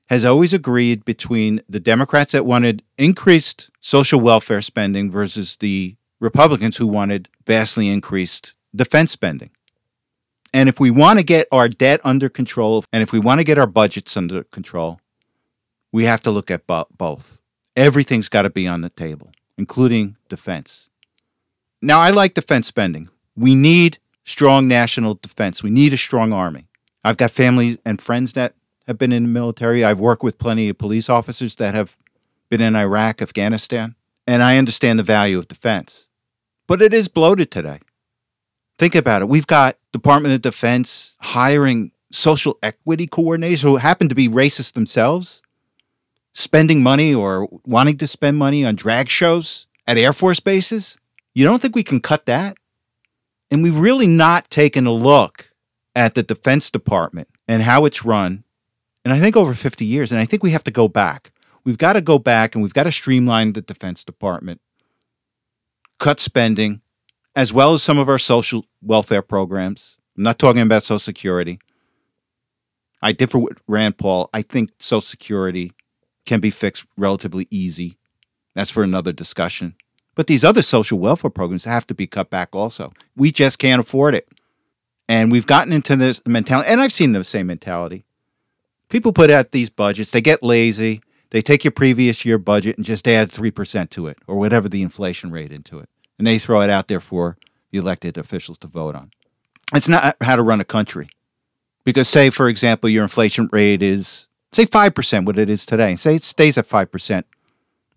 has 0.08 0.26
always 0.26 0.54
agreed 0.54 1.06
between 1.06 1.62
the 1.70 1.80
Democrats 1.80 2.34
that 2.34 2.46
wanted 2.46 2.84
increased 2.98 3.72
social 3.80 4.20
welfare 4.20 4.62
spending 4.62 5.10
versus 5.10 5.56
the 5.56 5.96
Republicans 6.20 6.78
who 6.78 6.88
wanted 6.88 7.30
vastly 7.48 7.88
increased 7.88 8.54
defense 8.76 9.12
spending. 9.12 9.52
And 10.54 10.70
if 10.70 10.80
we 10.80 10.92
want 10.92 11.20
to 11.20 11.24
get 11.24 11.48
our 11.52 11.70
debt 11.70 12.00
under 12.04 12.30
control 12.30 12.84
and 12.92 13.02
if 13.02 13.12
we 13.12 13.20
want 13.20 13.40
to 13.40 13.44
get 13.44 13.58
our 13.58 13.66
budgets 13.66 14.16
under 14.18 14.44
control, 14.44 15.00
we 15.94 16.04
have 16.04 16.22
to 16.24 16.32
look 16.32 16.52
at 16.52 16.68
bo- 16.68 16.88
both. 16.98 17.40
Everything's 17.78 18.28
got 18.28 18.42
to 18.42 18.50
be 18.50 18.68
on 18.68 18.82
the 18.82 18.90
table, 18.90 19.32
including 19.58 20.18
defense. 20.28 20.90
Now, 21.82 22.02
I 22.02 22.10
like 22.10 22.34
defense 22.34 22.68
spending. 22.68 23.10
We 23.36 23.56
need 23.56 24.00
strong 24.26 24.68
national 24.68 25.16
defense. 25.16 25.64
We 25.64 25.70
need 25.70 25.94
a 25.94 25.98
strong 25.98 26.34
army. 26.34 26.68
I've 27.04 27.18
got 27.18 27.32
family 27.32 27.80
and 27.86 28.02
friends 28.02 28.34
that 28.34 28.56
have 28.88 28.98
been 28.98 29.12
in 29.12 29.24
the 29.24 29.30
military. 29.30 29.84
I've 29.84 30.00
worked 30.00 30.24
with 30.24 30.38
plenty 30.38 30.70
of 30.70 30.78
police 30.78 31.10
officers 31.10 31.56
that 31.56 31.74
have 31.74 31.96
been 32.50 32.62
in 32.62 32.76
Iraq, 32.76 33.22
Afghanistan, 33.22 33.96
and 34.28 34.44
I 34.44 34.58
understand 34.58 35.00
the 35.00 35.04
value 35.04 35.38
of 35.38 35.48
defense. 35.48 36.08
But 36.68 36.82
it 36.82 36.94
is 36.94 37.08
bloated 37.08 37.52
today. 37.52 37.80
Think 38.78 38.96
about 38.96 39.22
it. 39.22 39.30
We've 39.30 39.48
got 39.48 39.78
Department 39.92 40.34
of 40.34 40.42
Defense 40.42 41.16
hiring 41.20 41.92
social 42.12 42.58
equity 42.64 43.08
coordinators 43.08 43.62
who 43.62 43.78
happen 43.78 44.08
to 44.10 44.16
be 44.16 44.30
racist 44.30 44.74
themselves, 44.74 45.42
spending 46.34 46.82
money 46.82 47.14
or 47.14 47.48
wanting 47.66 47.98
to 47.98 48.08
spend 48.08 48.38
money 48.38 48.66
on 48.66 48.76
drag 48.76 49.10
shows 49.10 49.68
at 49.88 49.98
Air 49.98 50.14
Force 50.14 50.40
bases. 50.40 50.98
You 51.34 51.46
don't 51.46 51.62
think 51.62 51.76
we 51.76 51.84
can 51.84 52.00
cut 52.00 52.26
that? 52.26 52.58
And 53.50 53.62
we've 53.64 53.78
really 53.78 54.08
not 54.08 54.50
taken 54.50 54.86
a 54.88 54.92
look 54.92 55.52
at 55.96 56.16
the 56.16 56.24
Defense 56.24 56.72
Department 56.72 57.28
and 57.48 57.62
how 57.62 57.86
it's 57.86 58.04
run. 58.04 58.44
And 59.06 59.14
I 59.14 59.20
think 59.20 59.36
over 59.36 59.54
50 59.54 59.86
years. 59.86 60.12
And 60.12 60.20
I 60.20 60.26
think 60.26 60.44
we 60.44 60.52
have 60.52 60.64
to 60.64 60.72
go 60.72 60.88
back. 60.88 61.32
We've 61.64 61.78
got 61.78 61.94
to 61.94 62.02
go 62.02 62.18
back 62.18 62.56
and 62.56 62.64
we've 62.64 62.74
got 62.74 62.84
to 62.84 62.92
streamline 62.92 63.54
the 63.54 63.62
Defense 63.62 64.04
Department, 64.04 64.60
cut 66.00 66.20
spending, 66.20 66.82
as 67.36 67.54
well 67.54 67.74
as 67.74 67.84
some 67.84 67.98
of 67.98 68.10
our 68.10 68.20
social 68.20 68.66
welfare 68.82 69.22
programs. 69.22 69.98
I'm 70.18 70.24
not 70.24 70.40
talking 70.40 70.62
about 70.62 70.84
Social 70.84 71.00
Security. 71.00 71.60
I 73.02 73.12
differ 73.12 73.40
with 73.40 73.58
Rand 73.68 73.98
Paul. 73.98 74.30
I 74.34 74.42
think 74.42 74.72
Social 74.80 75.02
Security 75.02 75.72
can 76.26 76.40
be 76.40 76.50
fixed 76.50 76.86
relatively 76.98 77.48
easy. 77.50 77.98
That's 78.56 78.70
for 78.70 78.84
another 78.84 79.12
discussion. 79.12 79.76
But 80.16 80.28
these 80.28 80.44
other 80.44 80.62
social 80.62 81.00
welfare 81.00 81.32
programs 81.32 81.64
have 81.64 81.88
to 81.88 81.96
be 81.96 82.08
cut 82.08 82.30
back 82.30 82.56
also. 82.56 82.94
We 83.16 83.32
just 83.32 83.58
can't 83.58 83.82
afford 83.82 84.16
it. 84.16 84.28
And 85.08 85.32
we've 85.32 85.48
gotten 85.48 85.74
into 85.74 85.96
this 85.96 86.22
mentality, 86.26 86.70
and 86.70 86.80
I've 86.80 86.94
seen 86.94 87.12
the 87.12 87.24
same 87.24 87.48
mentality. 87.48 88.06
People 88.90 89.12
put 89.12 89.32
out 89.32 89.52
these 89.52 89.70
budgets, 89.70 90.12
they 90.12 90.22
get 90.22 90.44
lazy, 90.44 91.02
they 91.32 91.42
take 91.42 91.64
your 91.64 91.72
previous 91.72 92.26
year 92.26 92.38
budget 92.38 92.78
and 92.78 92.86
just 92.86 93.08
add 93.08 93.30
3% 93.30 93.90
to 93.90 94.08
it, 94.08 94.20
or 94.28 94.38
whatever 94.38 94.70
the 94.70 94.84
inflation 94.84 95.32
rate 95.32 95.52
into 95.52 95.80
it 95.80 95.90
and 96.18 96.28
they 96.28 96.40
throw 96.40 96.62
it 96.62 96.70
out 96.70 96.88
there 96.88 97.00
for 97.00 97.38
the 97.72 97.78
elected 97.78 98.18
officials 98.18 98.58
to 98.60 98.68
vote 98.68 98.96
on. 98.96 99.12
It's 99.74 99.90
not 99.90 100.16
how 100.22 100.36
to 100.36 100.44
run 100.44 100.62
a 100.62 100.66
country. 100.66 101.10
Because, 101.84 102.08
say, 102.08 102.30
for 102.30 102.48
example, 102.48 102.90
your 102.90 103.04
inflation 103.04 103.50
rate 103.52 103.82
is, 103.82 104.30
say, 104.56 104.66
5%, 104.66 105.26
what 105.26 105.38
it 105.38 105.50
is 105.50 105.66
today. 105.66 105.96
Say 105.96 106.16
it 106.16 106.24
stays 106.24 106.58
at 106.58 106.68
5% 106.68 107.24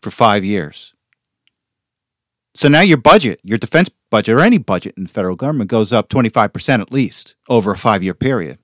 for 0.00 0.10
five 0.10 0.44
years. 0.44 0.94
So 2.54 2.68
now 2.68 2.80
your 2.80 2.96
budget, 2.98 3.40
your 3.42 3.58
defense 3.58 3.90
budget, 4.10 4.34
or 4.34 4.40
any 4.40 4.58
budget 4.58 4.94
in 4.96 5.04
the 5.04 5.10
federal 5.10 5.36
government 5.36 5.68
goes 5.68 5.92
up 5.92 6.08
25% 6.08 6.80
at 6.80 6.90
least 6.90 7.34
over 7.48 7.72
a 7.72 7.76
five 7.76 8.02
year 8.02 8.14
period. 8.14 8.58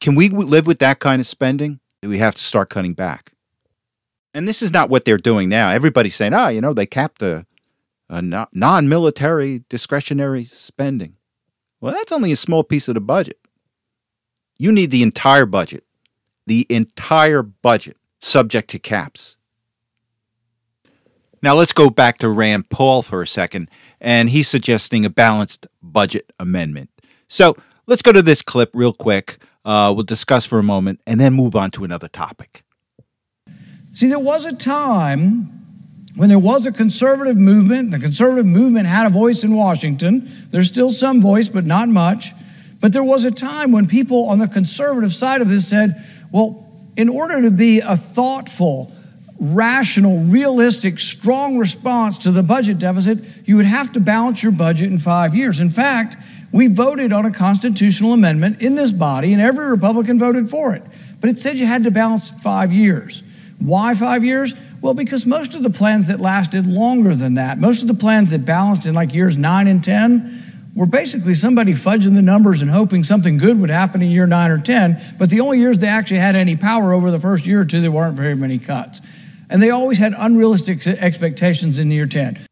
Can 0.00 0.14
we 0.14 0.28
live 0.28 0.66
with 0.66 0.78
that 0.78 1.00
kind 1.00 1.20
of 1.20 1.26
spending? 1.26 1.80
Do 2.02 2.08
we 2.08 2.18
have 2.18 2.34
to 2.34 2.42
start 2.42 2.70
cutting 2.70 2.94
back. 2.94 3.32
And 4.32 4.46
this 4.46 4.62
is 4.62 4.70
not 4.70 4.90
what 4.90 5.04
they're 5.04 5.16
doing 5.16 5.48
now. 5.48 5.70
Everybody's 5.70 6.14
saying, 6.14 6.34
oh, 6.34 6.48
you 6.48 6.60
know, 6.60 6.74
they 6.74 6.86
capped 6.86 7.20
the 7.20 7.46
uh, 8.10 8.20
non 8.20 8.88
military 8.88 9.64
discretionary 9.68 10.44
spending. 10.44 11.16
Well, 11.80 11.94
that's 11.94 12.12
only 12.12 12.32
a 12.32 12.36
small 12.36 12.62
piece 12.62 12.86
of 12.88 12.94
the 12.94 13.00
budget. 13.00 13.38
You 14.58 14.72
need 14.72 14.90
the 14.90 15.02
entire 15.02 15.46
budget, 15.46 15.84
the 16.46 16.66
entire 16.70 17.42
budget, 17.42 17.96
subject 18.20 18.70
to 18.70 18.78
caps. 18.78 19.36
Now, 21.42 21.54
let's 21.54 21.72
go 21.72 21.90
back 21.90 22.18
to 22.18 22.28
Rand 22.28 22.70
Paul 22.70 23.02
for 23.02 23.22
a 23.22 23.26
second, 23.26 23.70
and 24.00 24.30
he's 24.30 24.48
suggesting 24.48 25.04
a 25.04 25.10
balanced 25.10 25.66
budget 25.82 26.32
amendment. 26.38 26.90
So 27.28 27.56
let's 27.86 28.02
go 28.02 28.12
to 28.12 28.22
this 28.22 28.42
clip 28.42 28.70
real 28.74 28.92
quick. 28.92 29.38
Uh, 29.64 29.92
we'll 29.94 30.04
discuss 30.04 30.46
for 30.46 30.58
a 30.58 30.62
moment 30.62 31.00
and 31.06 31.20
then 31.20 31.34
move 31.34 31.56
on 31.56 31.70
to 31.72 31.84
another 31.84 32.08
topic. 32.08 32.62
See, 33.92 34.08
there 34.08 34.18
was 34.18 34.44
a 34.44 34.54
time 34.54 35.56
when 36.16 36.30
there 36.30 36.38
was 36.38 36.64
a 36.64 36.72
conservative 36.72 37.36
movement, 37.36 37.90
the 37.90 37.98
conservative 37.98 38.46
movement 38.46 38.86
had 38.86 39.06
a 39.06 39.10
voice 39.10 39.44
in 39.44 39.54
Washington. 39.54 40.28
There's 40.50 40.66
still 40.66 40.90
some 40.90 41.20
voice, 41.20 41.48
but 41.48 41.66
not 41.66 41.90
much. 41.90 42.32
But 42.80 42.92
there 42.92 43.04
was 43.04 43.24
a 43.24 43.30
time 43.30 43.70
when 43.70 43.86
people 43.86 44.28
on 44.28 44.38
the 44.38 44.48
conservative 44.48 45.12
side 45.12 45.42
of 45.42 45.48
this 45.48 45.68
said, 45.68 46.02
well, 46.32 46.66
in 46.96 47.08
order 47.08 47.42
to 47.42 47.50
be 47.50 47.80
a 47.80 47.96
thoughtful, 47.96 48.92
rational, 49.38 50.20
realistic, 50.24 50.98
strong 50.98 51.58
response 51.58 52.18
to 52.18 52.30
the 52.30 52.42
budget 52.42 52.78
deficit, 52.78 53.18
you 53.44 53.56
would 53.56 53.66
have 53.66 53.92
to 53.92 54.00
balance 54.00 54.42
your 54.42 54.52
budget 54.52 54.90
in 54.90 54.98
five 54.98 55.34
years. 55.34 55.60
In 55.60 55.70
fact, 55.70 56.16
we 56.52 56.68
voted 56.68 57.12
on 57.12 57.26
a 57.26 57.30
constitutional 57.30 58.12
amendment 58.12 58.62
in 58.62 58.76
this 58.76 58.92
body, 58.92 59.32
and 59.32 59.42
every 59.42 59.68
Republican 59.68 60.18
voted 60.18 60.48
for 60.48 60.74
it. 60.74 60.82
But 61.20 61.30
it 61.30 61.38
said 61.38 61.58
you 61.58 61.66
had 61.66 61.84
to 61.84 61.90
balance 61.90 62.30
five 62.30 62.72
years. 62.72 63.22
Why 63.58 63.94
five 63.94 64.24
years? 64.24 64.54
Well, 64.80 64.94
because 64.94 65.26
most 65.26 65.54
of 65.54 65.62
the 65.62 65.70
plans 65.70 66.06
that 66.06 66.20
lasted 66.20 66.66
longer 66.66 67.14
than 67.14 67.34
that, 67.34 67.58
most 67.58 67.82
of 67.82 67.88
the 67.88 67.94
plans 67.94 68.30
that 68.30 68.44
balanced 68.44 68.86
in 68.86 68.94
like 68.94 69.12
years 69.14 69.36
nine 69.36 69.66
and 69.66 69.82
10, 69.82 70.45
were 70.76 70.86
basically 70.86 71.34
somebody 71.34 71.72
fudging 71.72 72.14
the 72.14 72.22
numbers 72.22 72.60
and 72.60 72.70
hoping 72.70 73.02
something 73.02 73.38
good 73.38 73.58
would 73.58 73.70
happen 73.70 74.02
in 74.02 74.10
year 74.10 74.26
nine 74.26 74.50
or 74.50 74.60
10. 74.60 75.00
But 75.18 75.30
the 75.30 75.40
only 75.40 75.58
years 75.58 75.78
they 75.78 75.88
actually 75.88 76.18
had 76.18 76.36
any 76.36 76.54
power 76.54 76.92
over 76.92 77.10
the 77.10 77.18
first 77.18 77.46
year 77.46 77.62
or 77.62 77.64
two, 77.64 77.80
there 77.80 77.90
weren't 77.90 78.14
very 78.14 78.36
many 78.36 78.58
cuts. 78.58 79.00
And 79.48 79.62
they 79.62 79.70
always 79.70 79.98
had 79.98 80.14
unrealistic 80.16 80.86
expectations 80.86 81.78
in 81.78 81.90
year 81.90 82.06
10. 82.06 82.46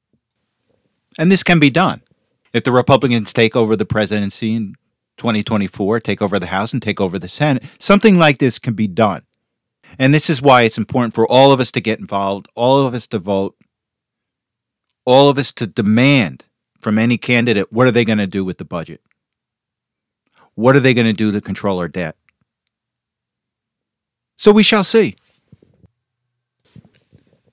And 1.18 1.30
this 1.30 1.42
can 1.42 1.60
be 1.60 1.68
done. 1.70 2.00
If 2.54 2.64
the 2.64 2.72
Republicans 2.72 3.32
take 3.32 3.54
over 3.54 3.76
the 3.76 3.84
presidency 3.84 4.54
in 4.54 4.74
2024, 5.18 6.00
take 6.00 6.22
over 6.22 6.38
the 6.38 6.46
House, 6.46 6.72
and 6.72 6.80
take 6.80 7.00
over 7.00 7.18
the 7.18 7.28
Senate, 7.28 7.64
something 7.78 8.16
like 8.16 8.38
this 8.38 8.58
can 8.58 8.74
be 8.74 8.88
done. 8.88 9.22
And 9.98 10.14
this 10.14 10.30
is 10.30 10.40
why 10.40 10.62
it's 10.62 10.78
important 10.78 11.14
for 11.14 11.26
all 11.26 11.52
of 11.52 11.60
us 11.60 11.70
to 11.72 11.80
get 11.80 12.00
involved, 12.00 12.48
all 12.54 12.87
of 12.87 12.94
us 12.94 13.06
to 13.08 13.18
vote, 13.18 13.54
all 15.04 15.28
of 15.28 15.37
us 15.37 15.52
to 15.52 15.66
demand 15.66 16.46
from 16.85 16.99
any 16.99 17.16
candidate 17.16 17.73
what 17.73 17.87
are 17.87 17.90
they 17.90 18.05
going 18.05 18.18
to 18.18 18.27
do 18.27 18.44
with 18.44 18.59
the 18.59 18.64
budget? 18.64 19.01
What 20.55 20.77
are 20.77 20.81
they 20.81 20.92
going 20.92 21.07
to 21.07 21.14
do 21.14 21.33
to 21.33 21.40
control 21.40 21.79
our 21.79 21.88
debt? 21.88 22.14
So 24.37 24.53
we 24.53 24.62
shall 24.62 24.85
see. 24.85 25.16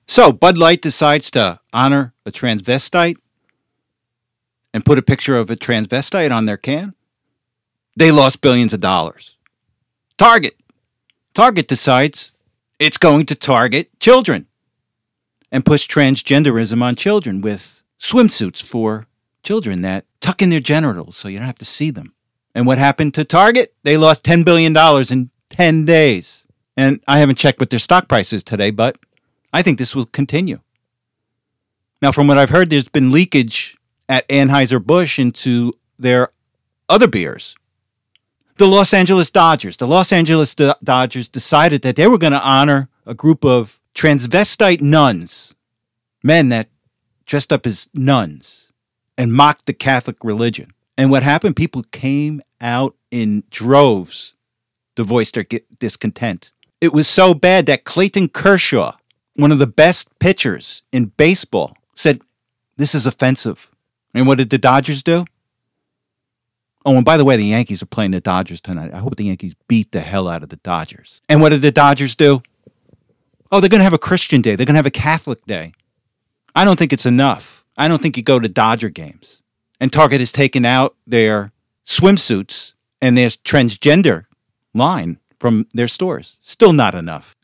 So 0.06 0.30
Bud 0.32 0.58
Light 0.58 0.82
decides 0.82 1.30
to 1.30 1.60
honor 1.72 2.12
a 2.26 2.30
transvestite 2.30 3.16
and 4.74 4.84
put 4.84 4.98
a 4.98 5.02
picture 5.02 5.38
of 5.38 5.48
a 5.48 5.56
transvestite 5.56 6.30
on 6.30 6.44
their 6.44 6.58
can. 6.58 6.94
They 7.96 8.10
lost 8.10 8.42
billions 8.42 8.74
of 8.74 8.80
dollars. 8.80 9.38
Target. 10.18 10.56
Target 11.32 11.66
decides 11.66 12.34
it's 12.78 12.98
going 12.98 13.24
to 13.26 13.34
target 13.34 13.98
children 13.98 14.46
and 15.50 15.64
push 15.64 15.88
transgenderism 15.88 16.82
on 16.82 16.96
children 16.96 17.40
with 17.40 17.82
swimsuits 17.98 18.62
for 18.62 19.06
children 19.42 19.82
that 19.82 20.04
tuck 20.20 20.42
in 20.42 20.50
their 20.50 20.60
genitals 20.60 21.16
so 21.16 21.28
you 21.28 21.38
don't 21.38 21.46
have 21.46 21.56
to 21.56 21.64
see 21.64 21.90
them. 21.90 22.14
And 22.54 22.66
what 22.66 22.78
happened 22.78 23.14
to 23.14 23.24
Target? 23.24 23.74
They 23.82 23.96
lost 23.96 24.24
$10 24.24 24.44
billion 24.44 24.76
in 25.10 25.30
10 25.50 25.84
days. 25.84 26.46
And 26.76 27.00
I 27.06 27.18
haven't 27.18 27.38
checked 27.38 27.60
what 27.60 27.70
their 27.70 27.78
stock 27.78 28.08
price 28.08 28.32
is 28.32 28.42
today, 28.42 28.70
but 28.70 28.96
I 29.52 29.62
think 29.62 29.78
this 29.78 29.94
will 29.94 30.06
continue. 30.06 30.60
Now, 32.00 32.12
from 32.12 32.26
what 32.26 32.38
I've 32.38 32.50
heard, 32.50 32.70
there's 32.70 32.88
been 32.88 33.12
leakage 33.12 33.76
at 34.08 34.26
Anheuser-Busch 34.28 35.18
into 35.18 35.72
their 35.98 36.28
other 36.88 37.08
beers 37.08 37.56
the 38.56 38.66
Los 38.66 38.92
Angeles 38.92 39.30
Dodgers. 39.30 39.78
The 39.78 39.86
Los 39.86 40.12
Angeles 40.12 40.54
Dodgers 40.54 41.28
decided 41.28 41.82
that 41.82 41.96
they 41.96 42.06
were 42.06 42.18
going 42.18 42.34
to 42.34 42.42
honor 42.42 42.88
a 43.06 43.14
group 43.14 43.44
of 43.44 43.80
transvestite 43.94 44.80
nuns, 44.80 45.54
men 46.22 46.48
that 46.50 46.68
dressed 47.26 47.52
up 47.52 47.66
as 47.66 47.88
nuns 47.94 48.71
and 49.16 49.32
mocked 49.32 49.66
the 49.66 49.72
Catholic 49.72 50.16
religion. 50.22 50.72
And 50.96 51.10
what 51.10 51.22
happened? 51.22 51.56
People 51.56 51.84
came 51.92 52.42
out 52.60 52.94
in 53.10 53.44
droves 53.50 54.34
to 54.96 55.04
voice 55.04 55.30
their 55.30 55.46
discontent. 55.78 56.50
It 56.80 56.92
was 56.92 57.08
so 57.08 57.34
bad 57.34 57.66
that 57.66 57.84
Clayton 57.84 58.28
Kershaw, 58.28 58.96
one 59.34 59.52
of 59.52 59.58
the 59.58 59.66
best 59.66 60.18
pitchers 60.18 60.82
in 60.92 61.06
baseball, 61.06 61.76
said, 61.94 62.20
This 62.76 62.94
is 62.94 63.06
offensive. 63.06 63.70
And 64.14 64.26
what 64.26 64.38
did 64.38 64.50
the 64.50 64.58
Dodgers 64.58 65.02
do? 65.02 65.24
Oh, 66.84 66.96
and 66.96 67.04
by 67.04 67.16
the 67.16 67.24
way, 67.24 67.36
the 67.36 67.44
Yankees 67.44 67.82
are 67.82 67.86
playing 67.86 68.10
the 68.10 68.20
Dodgers 68.20 68.60
tonight. 68.60 68.92
I 68.92 68.98
hope 68.98 69.16
the 69.16 69.24
Yankees 69.24 69.54
beat 69.68 69.92
the 69.92 70.00
hell 70.00 70.28
out 70.28 70.42
of 70.42 70.48
the 70.48 70.56
Dodgers. 70.56 71.22
And 71.28 71.40
what 71.40 71.50
did 71.50 71.62
the 71.62 71.70
Dodgers 71.70 72.16
do? 72.16 72.42
Oh, 73.50 73.60
they're 73.60 73.68
going 73.68 73.80
to 73.80 73.84
have 73.84 73.92
a 73.92 73.98
Christian 73.98 74.40
day. 74.40 74.56
They're 74.56 74.66
going 74.66 74.74
to 74.74 74.78
have 74.78 74.86
a 74.86 74.90
Catholic 74.90 75.44
day. 75.46 75.72
I 76.54 76.64
don't 76.64 76.78
think 76.78 76.92
it's 76.92 77.06
enough. 77.06 77.61
I 77.76 77.88
don't 77.88 78.00
think 78.00 78.16
you 78.16 78.22
go 78.22 78.38
to 78.38 78.48
Dodger 78.48 78.90
games. 78.90 79.42
And 79.80 79.92
Target 79.92 80.20
has 80.20 80.32
taken 80.32 80.64
out 80.64 80.94
their 81.06 81.52
swimsuits 81.84 82.74
and 83.00 83.16
their 83.16 83.28
transgender 83.28 84.26
line 84.74 85.18
from 85.40 85.66
their 85.74 85.88
stores. 85.88 86.36
Still 86.40 86.72
not 86.72 86.94
enough. 86.94 87.34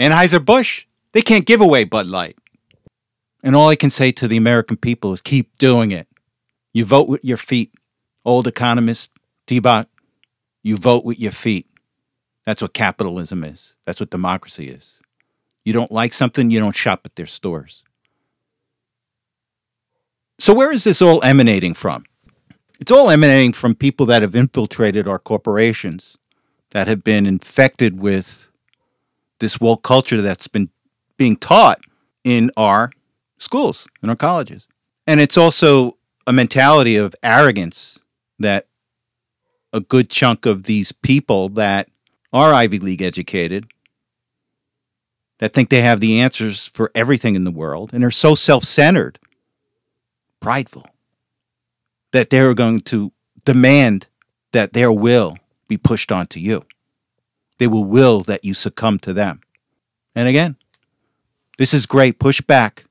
Anheuser-Busch, 0.00 0.86
they 1.12 1.22
can't 1.22 1.46
give 1.46 1.60
away 1.60 1.84
Bud 1.84 2.06
Light. 2.06 2.36
And 3.44 3.54
all 3.54 3.68
I 3.68 3.76
can 3.76 3.90
say 3.90 4.12
to 4.12 4.26
the 4.26 4.36
American 4.36 4.76
people 4.76 5.12
is 5.12 5.20
keep 5.20 5.58
doing 5.58 5.90
it. 5.90 6.08
You 6.72 6.84
vote 6.84 7.08
with 7.08 7.24
your 7.24 7.36
feet. 7.36 7.74
Old 8.24 8.46
economist, 8.46 9.10
T-Bot, 9.48 9.88
you 10.62 10.76
vote 10.76 11.04
with 11.04 11.18
your 11.18 11.32
feet. 11.32 11.66
That's 12.46 12.62
what 12.62 12.72
capitalism 12.72 13.42
is. 13.42 13.74
That's 13.84 13.98
what 13.98 14.10
democracy 14.10 14.68
is. 14.68 15.00
You 15.64 15.72
don't 15.72 15.90
like 15.90 16.12
something, 16.12 16.50
you 16.50 16.60
don't 16.60 16.76
shop 16.76 17.02
at 17.04 17.16
their 17.16 17.26
stores. 17.26 17.82
So, 20.42 20.52
where 20.52 20.72
is 20.72 20.82
this 20.82 21.00
all 21.00 21.22
emanating 21.22 21.72
from? 21.72 22.04
It's 22.80 22.90
all 22.90 23.10
emanating 23.10 23.52
from 23.52 23.76
people 23.76 24.06
that 24.06 24.22
have 24.22 24.34
infiltrated 24.34 25.06
our 25.06 25.20
corporations, 25.20 26.18
that 26.72 26.88
have 26.88 27.04
been 27.04 27.26
infected 27.26 28.00
with 28.00 28.50
this 29.38 29.60
woke 29.60 29.84
culture 29.84 30.20
that's 30.20 30.48
been 30.48 30.68
being 31.16 31.36
taught 31.36 31.84
in 32.24 32.50
our 32.56 32.90
schools, 33.38 33.86
in 34.02 34.08
our 34.08 34.16
colleges. 34.16 34.66
And 35.06 35.20
it's 35.20 35.36
also 35.36 35.96
a 36.26 36.32
mentality 36.32 36.96
of 36.96 37.14
arrogance 37.22 38.00
that 38.40 38.66
a 39.72 39.78
good 39.78 40.10
chunk 40.10 40.44
of 40.44 40.64
these 40.64 40.90
people 40.90 41.50
that 41.50 41.88
are 42.32 42.52
Ivy 42.52 42.80
League 42.80 43.00
educated, 43.00 43.70
that 45.38 45.52
think 45.52 45.68
they 45.68 45.82
have 45.82 46.00
the 46.00 46.18
answers 46.18 46.66
for 46.66 46.90
everything 46.96 47.36
in 47.36 47.44
the 47.44 47.52
world, 47.52 47.90
and 47.92 48.02
are 48.02 48.10
so 48.10 48.34
self 48.34 48.64
centered, 48.64 49.20
prideful, 50.42 50.86
that 52.10 52.28
they're 52.28 52.52
going 52.52 52.80
to 52.80 53.12
demand 53.44 54.08
that 54.52 54.74
their 54.74 54.92
will 54.92 55.38
be 55.68 55.78
pushed 55.78 56.12
onto 56.12 56.38
you. 56.38 56.62
They 57.58 57.66
will 57.66 57.84
will 57.84 58.20
that 58.20 58.44
you 58.44 58.52
succumb 58.52 58.98
to 59.00 59.14
them. 59.14 59.40
And 60.14 60.28
again, 60.28 60.56
this 61.58 61.72
is 61.72 61.86
great. 61.86 62.18
pushback. 62.18 62.84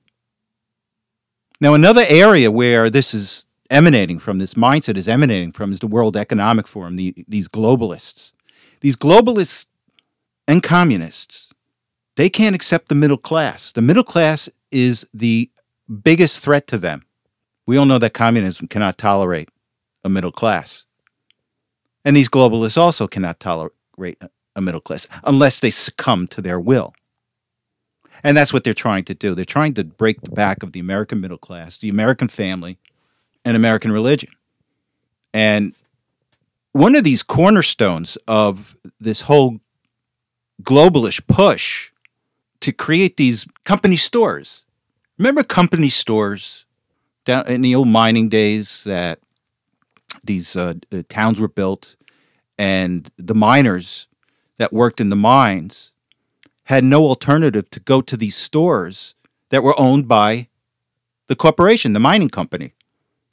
Now, 1.60 1.74
another 1.74 2.06
area 2.08 2.50
where 2.50 2.90
this 2.90 3.14
is 3.14 3.46
emanating 3.70 4.18
from, 4.18 4.40
this 4.40 4.56
mindset 4.56 4.98
is 4.98 5.08
emanating 5.08 5.52
from, 5.52 5.72
is 5.72 5.80
the 5.80 5.88
World 5.88 6.18
Economic 6.18 6.68
Forum, 6.68 6.96
the, 6.96 7.14
these 7.28 7.48
globalists. 7.48 8.34
These 8.80 8.96
globalists 8.96 9.68
and 10.48 10.64
communists, 10.64 11.54
they 12.16 12.30
can't 12.30 12.56
accept 12.56 12.88
the 12.88 12.96
middle 12.96 13.18
class. 13.18 13.72
The 13.72 13.82
middle 13.82 14.04
class 14.04 14.50
is 14.72 15.06
the 15.14 15.52
biggest 16.04 16.40
threat 16.40 16.66
to 16.68 16.78
them. 16.78 17.06
We 17.66 17.78
all 17.78 17.86
know 17.86 18.00
that 18.00 18.14
communism 18.14 18.68
cannot 18.68 18.98
tolerate 18.98 19.50
a 20.04 20.10
middle 20.10 20.32
class. 20.32 20.86
And 22.04 22.16
these 22.16 22.30
globalists 22.30 22.78
also 22.78 23.08
cannot 23.08 23.40
tolerate 23.40 24.22
a 24.56 24.62
middle 24.62 24.82
class 24.82 25.08
unless 25.24 25.60
they 25.60 25.70
succumb 25.70 26.28
to 26.28 26.42
their 26.42 26.60
will. 26.60 26.94
And 28.24 28.38
that's 28.38 28.54
what 28.54 28.64
they're 28.64 28.74
trying 28.74 29.04
to 29.06 29.14
do. 29.14 29.34
They're 29.34 29.46
trying 29.46 29.74
to 29.76 29.84
break 29.84 30.22
the 30.22 30.32
back 30.32 30.64
of 30.64 30.74
the 30.74 30.80
American 30.80 31.22
middle 31.22 31.38
class, 31.38 31.78
the 31.78 31.90
American 31.90 32.28
family, 32.28 32.78
and 33.44 33.56
American 33.56 33.92
religion. 33.92 34.30
And 35.34 35.74
one 36.72 36.96
of 36.96 37.04
these 37.04 37.24
cornerstones 37.24 38.18
of 38.28 38.76
this 39.00 39.22
whole 39.22 39.60
globalish 40.64 41.26
push 41.28 41.92
to 42.62 42.72
create 42.72 43.18
these 43.18 43.48
company 43.66 43.98
stores. 43.98 44.64
Remember 45.18 45.44
company 45.44 45.90
stores 45.90 46.66
down 47.26 47.48
in 47.48 47.62
the 47.62 47.76
old 47.76 47.88
mining 47.88 48.30
days 48.30 48.84
that 48.84 49.20
these 50.24 50.56
uh, 50.56 50.76
towns 51.10 51.40
were 51.40 51.48
built 51.48 51.96
and 52.58 53.12
the 53.18 53.36
miners 53.36 54.08
that 54.58 54.74
worked 54.74 55.00
in 55.02 55.10
the 55.10 55.16
mines 55.16 55.92
had 56.66 56.84
no 56.84 57.06
alternative 57.06 57.70
to 57.72 57.80
go 57.80 58.02
to 58.02 58.16
these 58.16 58.36
stores 58.36 59.16
that 59.50 59.64
were 59.64 59.78
owned 59.80 60.08
by 60.08 60.48
the 61.28 61.36
corporation, 61.36 61.94
the 61.94 62.00
mining 62.00 62.30
company. 62.30 62.74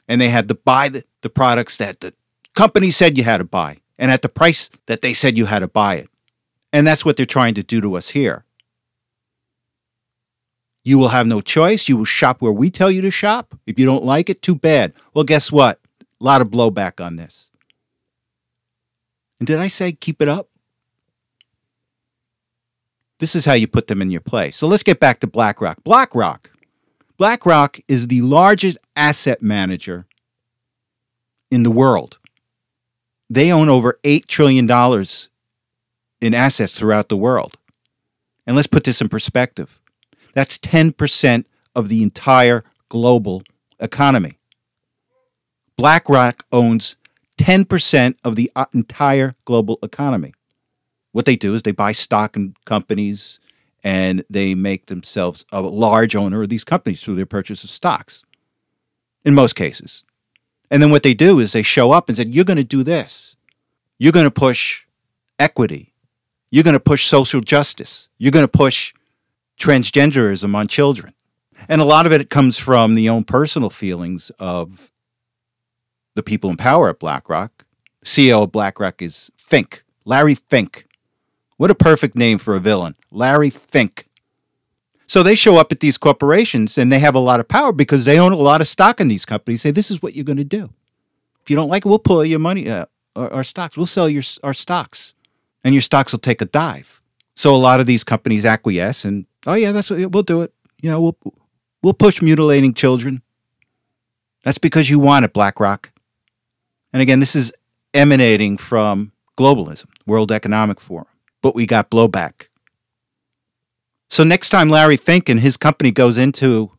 And 0.09 0.21
they 0.21 0.31
had 0.31 0.49
to 0.49 0.55
buy 0.55 0.89
the, 0.89 1.05
the 1.21 1.29
products 1.29 1.77
that 1.77 2.01
the 2.01 2.15
company 2.55 2.91
said 2.91 3.19
you 3.19 3.25
had 3.25 3.39
to 3.39 3.45
buy 3.45 3.79
and 3.99 4.11
at 4.11 4.23
the 4.23 4.29
price 4.29 4.71
that 4.87 5.03
they 5.03 5.13
said 5.13 5.37
you 5.37 5.47
had 5.47 5.59
to 5.59 5.69
buy 5.69 5.97
it. 5.97 6.09
And 6.73 6.87
that's 6.87 7.05
what 7.05 7.17
they're 7.17 7.27
trying 7.27 7.55
to 7.55 7.63
do 7.63 7.81
to 7.81 7.97
us 7.97 8.11
here. 8.11 8.45
You 10.85 10.99
will 10.99 11.09
have 11.09 11.27
no 11.27 11.41
choice. 11.41 11.89
You 11.89 11.97
will 11.97 12.05
shop 12.05 12.41
where 12.41 12.53
we 12.53 12.71
tell 12.71 12.91
you 12.91 13.01
to 13.03 13.11
shop. 13.11 13.55
If 13.67 13.79
you 13.79 13.87
don't 13.87 14.05
like 14.05 14.31
it, 14.31 14.43
too 14.43 14.55
bad. 14.55 14.95
Well, 15.13 15.25
guess 15.25 15.53
what? 15.53 15.81
A 16.21 16.25
lot 16.25 16.41
of 16.41 16.49
blowback 16.49 17.05
on 17.05 17.17
this. 17.17 17.51
And 19.39 19.47
did 19.47 19.61
I 19.61 19.69
say 19.69 19.93
keep 19.93 20.23
it 20.23 20.29
up? 20.29 20.49
This 23.19 23.35
is 23.35 23.45
how 23.45 23.55
you 23.55 23.67
put 23.67 23.89
them 23.89 24.01
in 24.01 24.11
your 24.11 24.21
place. 24.21 24.57
So 24.57 24.67
let's 24.67 24.83
get 24.83 25.01
back 25.01 25.21
to 25.21 25.27
BlackRock. 25.27 25.83
BlackRock. 25.85 26.51
BlackRock 27.17 27.81
is 27.89 28.07
the 28.07 28.23
largest 28.23 28.79
asset 28.95 29.43
manager 29.43 30.07
in 31.51 31.65
the 31.65 31.71
world. 31.71 32.19
They 33.29 33.53
own 33.53 33.69
over 33.69 33.99
$8 34.05 34.27
trillion 34.27 34.69
in 36.21 36.35
assets 36.35 36.73
throughout 36.73 37.09
the 37.09 37.17
world. 37.17 37.59
And 38.47 38.57
let's 38.57 38.69
put 38.69 38.85
this 38.85 39.01
in 39.01 39.09
perspective 39.09 39.81
that's 40.39 40.57
10% 40.61 41.47
of 41.75 41.89
the 41.89 42.01
entire 42.01 42.63
global 42.89 43.43
economy. 43.81 44.39
BlackRock 45.77 46.45
owns 46.53 46.95
10% 47.39 48.15
of 48.23 48.37
the 48.37 48.49
uh, 48.55 48.67
entire 48.73 49.35
global 49.45 49.81
economy. 49.83 50.33
What 51.11 51.25
they 51.25 51.35
do 51.35 51.57
is 51.57 51.65
they 51.65 51.73
buy 51.73 51.91
stock 51.91 52.37
in 52.37 52.55
companies 52.65 53.41
and 53.83 54.25
they 54.31 54.55
make 54.55 54.87
themselves 54.87 55.45
a 55.51 55.61
large 55.61 56.15
owner 56.15 56.43
of 56.43 56.51
these 56.51 56.63
companies 56.63 57.03
through 57.03 57.17
their 57.17 57.27
purchase 57.27 57.65
of 57.65 57.71
stocks, 57.71 58.23
in 59.25 59.35
most 59.35 59.57
cases. 59.57 60.05
And 60.71 60.81
then 60.81 60.93
what 60.93 61.03
they 61.03 61.15
do 61.15 61.41
is 61.41 61.53
they 61.53 61.63
show 61.63 61.91
up 61.91 62.09
and 62.09 62.17
say, 62.17 62.27
You're 62.27 62.45
going 62.45 62.59
to 62.59 62.63
do 62.63 62.85
this. 62.85 63.35
You're 63.99 64.13
going 64.13 64.25
to 64.25 64.31
push 64.31 64.85
equity. 65.37 65.95
You're 66.53 66.63
going 66.63 66.75
to 66.75 66.81
push 66.81 67.07
social 67.07 67.41
justice. 67.41 68.09
You're 68.19 68.31
going 68.31 68.47
to 68.47 68.49
push 68.49 68.95
transgenderism 69.59 70.55
on 70.55 70.69
children. 70.69 71.15
And 71.69 71.81
a 71.81 71.85
lot 71.85 72.07
of 72.07 72.13
it 72.13 72.31
comes 72.31 72.59
from 72.59 72.95
the 72.95 73.09
own 73.09 73.25
personal 73.25 73.71
feelings 73.71 74.31
of 74.39 74.91
the 76.15 76.23
people 76.23 76.51
in 76.51 76.57
power 76.57 76.89
at 76.89 76.99
BlackRock. 76.99 77.67
CEO 78.05 78.45
of 78.45 78.53
BlackRock 78.53 79.03
is 79.03 79.31
Fink, 79.37 79.85
Larry 80.05 80.35
Fink. 80.35 80.87
What 81.57 81.71
a 81.71 81.75
perfect 81.75 82.15
name 82.15 82.39
for 82.39 82.55
a 82.55 82.61
villain, 82.61 82.95
Larry 83.11 83.51
Fink. 83.51 84.09
So 85.07 85.23
they 85.23 85.35
show 85.35 85.57
up 85.59 85.73
at 85.73 85.81
these 85.81 85.99
corporations 85.99 86.79
and 86.79 86.93
they 86.93 86.99
have 87.01 87.15
a 87.15 87.19
lot 87.19 87.41
of 87.41 87.49
power 87.49 87.73
because 87.73 88.05
they 88.05 88.19
own 88.19 88.33
a 88.33 88.37
lot 88.37 88.61
of 88.61 88.69
stock 88.69 89.01
in 89.01 89.09
these 89.09 89.25
companies. 89.25 89.63
Say, 89.63 89.71
this 89.71 89.91
is 89.91 90.03
what 90.03 90.15
you're 90.15 90.25
going 90.25 90.37
to 90.37 90.45
do. 90.45 90.71
If 91.43 91.51
you 91.51 91.57
don't 91.57 91.69
like 91.69 91.85
it, 91.85 91.89
we'll 91.89 91.99
pull 91.99 92.25
your 92.25 92.39
money, 92.39 92.69
uh, 92.69 92.87
our, 93.17 93.33
our 93.33 93.45
stocks. 93.45 93.77
We'll 93.77 93.87
sell 93.87 94.09
your 94.09 94.23
our 94.43 94.53
stocks, 94.53 95.15
and 95.65 95.75
your 95.75 95.81
stocks 95.81 96.13
will 96.13 96.19
take 96.19 96.43
a 96.43 96.45
dive. 96.45 97.01
So 97.35 97.55
a 97.55 97.57
lot 97.57 97.81
of 97.81 97.87
these 97.87 98.05
companies 98.05 98.45
acquiesce 98.45 99.05
and 99.05 99.25
oh 99.49 99.55
yeah, 99.55 99.73
that's 99.73 99.91
what 99.91 100.13
we'll 100.13 100.23
do 100.23 100.43
it. 100.43 100.53
You 100.81 100.91
know, 100.91 101.01
we'll 101.01 101.17
we'll 101.83 101.95
push 101.95 102.23
mutilating 102.23 102.75
children. 102.75 103.23
That's 104.45 104.59
because 104.59 104.89
you 104.89 105.01
want 105.01 105.25
it, 105.25 105.33
BlackRock. 105.33 105.91
And 106.93 107.03
again, 107.03 107.19
this 107.19 107.35
is 107.35 107.53
emanating 107.93 108.57
from 108.57 109.13
globalism, 109.37 109.87
World 110.07 110.31
Economic 110.31 110.81
Forum. 110.81 111.09
But 111.43 111.55
we 111.55 111.67
got 111.67 111.91
blowback. 111.91 112.47
So 114.09 114.25
next 114.25 114.51
time 114.51 114.69
Larry 114.69 114.97
Fink 114.97 115.29
and 115.29 115.41
his 115.41 115.57
company 115.57 115.91
goes 115.91 116.17
into 116.17 116.73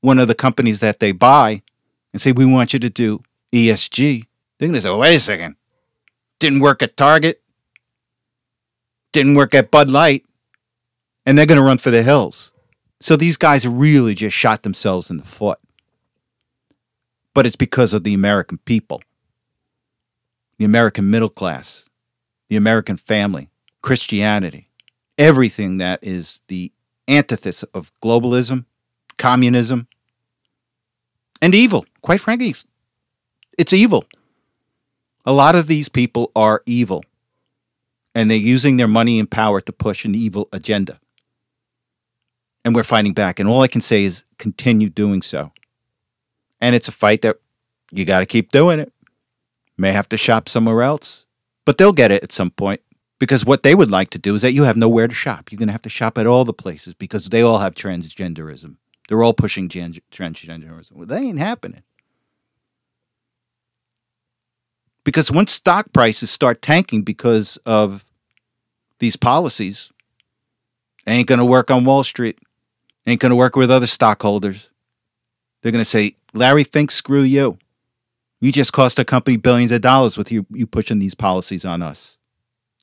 one 0.00 0.18
of 0.18 0.28
the 0.28 0.34
companies 0.34 0.80
that 0.80 1.00
they 1.00 1.12
buy 1.12 1.62
and 2.12 2.20
say, 2.20 2.32
We 2.32 2.46
want 2.46 2.72
you 2.72 2.78
to 2.80 2.90
do 2.90 3.22
ESG, 3.52 4.24
they're 4.58 4.68
going 4.68 4.74
to 4.74 4.80
say, 4.80 4.94
Wait 4.94 5.16
a 5.16 5.20
second. 5.20 5.56
Didn't 6.38 6.60
work 6.60 6.82
at 6.82 6.96
Target, 6.96 7.42
didn't 9.12 9.34
work 9.34 9.54
at 9.54 9.70
Bud 9.70 9.90
Light, 9.90 10.24
and 11.26 11.36
they're 11.36 11.46
going 11.46 11.60
to 11.60 11.64
run 11.64 11.78
for 11.78 11.90
the 11.90 12.02
hills. 12.02 12.52
So 13.00 13.16
these 13.16 13.36
guys 13.36 13.66
really 13.66 14.14
just 14.14 14.36
shot 14.36 14.62
themselves 14.62 15.10
in 15.10 15.16
the 15.16 15.24
foot. 15.24 15.58
But 17.34 17.46
it's 17.46 17.56
because 17.56 17.94
of 17.94 18.04
the 18.04 18.14
American 18.14 18.58
people, 18.58 19.02
the 20.58 20.64
American 20.64 21.10
middle 21.10 21.28
class, 21.28 21.84
the 22.48 22.56
American 22.56 22.96
family, 22.96 23.48
Christianity, 23.82 24.68
everything 25.16 25.78
that 25.78 26.02
is 26.02 26.40
the 26.48 26.72
antithesis 27.08 27.62
of 27.74 27.92
globalism, 28.02 28.64
communism, 29.16 29.86
and 31.40 31.54
evil. 31.54 31.86
Quite 32.02 32.20
frankly, 32.20 32.54
it's 33.56 33.72
evil. 33.72 34.04
A 35.24 35.32
lot 35.32 35.54
of 35.54 35.66
these 35.66 35.88
people 35.88 36.32
are 36.34 36.62
evil, 36.66 37.04
and 38.14 38.30
they're 38.30 38.36
using 38.36 38.76
their 38.76 38.88
money 38.88 39.18
and 39.18 39.30
power 39.30 39.60
to 39.60 39.72
push 39.72 40.04
an 40.04 40.14
evil 40.14 40.48
agenda. 40.52 40.98
And 42.64 42.74
we're 42.74 42.84
fighting 42.84 43.14
back. 43.14 43.40
And 43.40 43.48
all 43.48 43.62
I 43.62 43.68
can 43.68 43.80
say 43.80 44.04
is 44.04 44.24
continue 44.38 44.90
doing 44.90 45.22
so. 45.22 45.52
And 46.60 46.74
it's 46.74 46.88
a 46.88 46.92
fight 46.92 47.22
that 47.22 47.36
you 47.90 48.04
got 48.04 48.20
to 48.20 48.26
keep 48.26 48.50
doing 48.52 48.78
it. 48.78 48.92
May 49.78 49.92
have 49.92 50.08
to 50.10 50.18
shop 50.18 50.48
somewhere 50.48 50.82
else. 50.82 51.24
But 51.64 51.78
they'll 51.78 51.92
get 51.92 52.12
it 52.12 52.22
at 52.22 52.32
some 52.32 52.50
point 52.50 52.82
because 53.18 53.44
what 53.44 53.62
they 53.62 53.74
would 53.74 53.90
like 53.90 54.10
to 54.10 54.18
do 54.18 54.34
is 54.34 54.42
that 54.42 54.52
you 54.52 54.64
have 54.64 54.76
nowhere 54.76 55.08
to 55.08 55.14
shop. 55.14 55.50
You're 55.50 55.58
going 55.58 55.68
to 55.68 55.72
have 55.72 55.82
to 55.82 55.88
shop 55.88 56.18
at 56.18 56.26
all 56.26 56.44
the 56.44 56.52
places 56.52 56.94
because 56.94 57.26
they 57.26 57.42
all 57.42 57.58
have 57.58 57.74
transgenderism. 57.74 58.76
They're 59.08 59.22
all 59.22 59.34
pushing 59.34 59.68
gen- 59.68 59.98
transgenderism. 60.10 60.92
Well, 60.92 61.06
that 61.06 61.20
ain't 61.20 61.38
happening. 61.38 61.82
Because 65.04 65.30
once 65.30 65.52
stock 65.52 65.92
prices 65.92 66.30
start 66.30 66.62
tanking 66.62 67.02
because 67.02 67.56
of 67.66 68.04
these 68.98 69.16
policies, 69.16 69.90
ain't 71.06 71.28
going 71.28 71.38
to 71.38 71.44
work 71.44 71.70
on 71.70 71.84
Wall 71.84 72.04
Street. 72.04 72.38
Ain't 73.06 73.20
going 73.20 73.30
to 73.30 73.36
work 73.36 73.56
with 73.56 73.70
other 73.70 73.86
stockholders. 73.86 74.70
They're 75.62 75.72
going 75.72 75.80
to 75.80 75.88
say, 75.88 76.16
Larry 76.32 76.64
Fink, 76.64 76.90
screw 76.90 77.22
you. 77.22 77.58
You 78.40 78.52
just 78.52 78.72
cost 78.72 78.98
a 78.98 79.04
company 79.04 79.36
billions 79.36 79.72
of 79.72 79.82
dollars 79.82 80.16
with 80.16 80.32
you, 80.32 80.46
you 80.50 80.66
pushing 80.66 80.98
these 80.98 81.14
policies 81.14 81.64
on 81.64 81.82
us. 81.82 82.16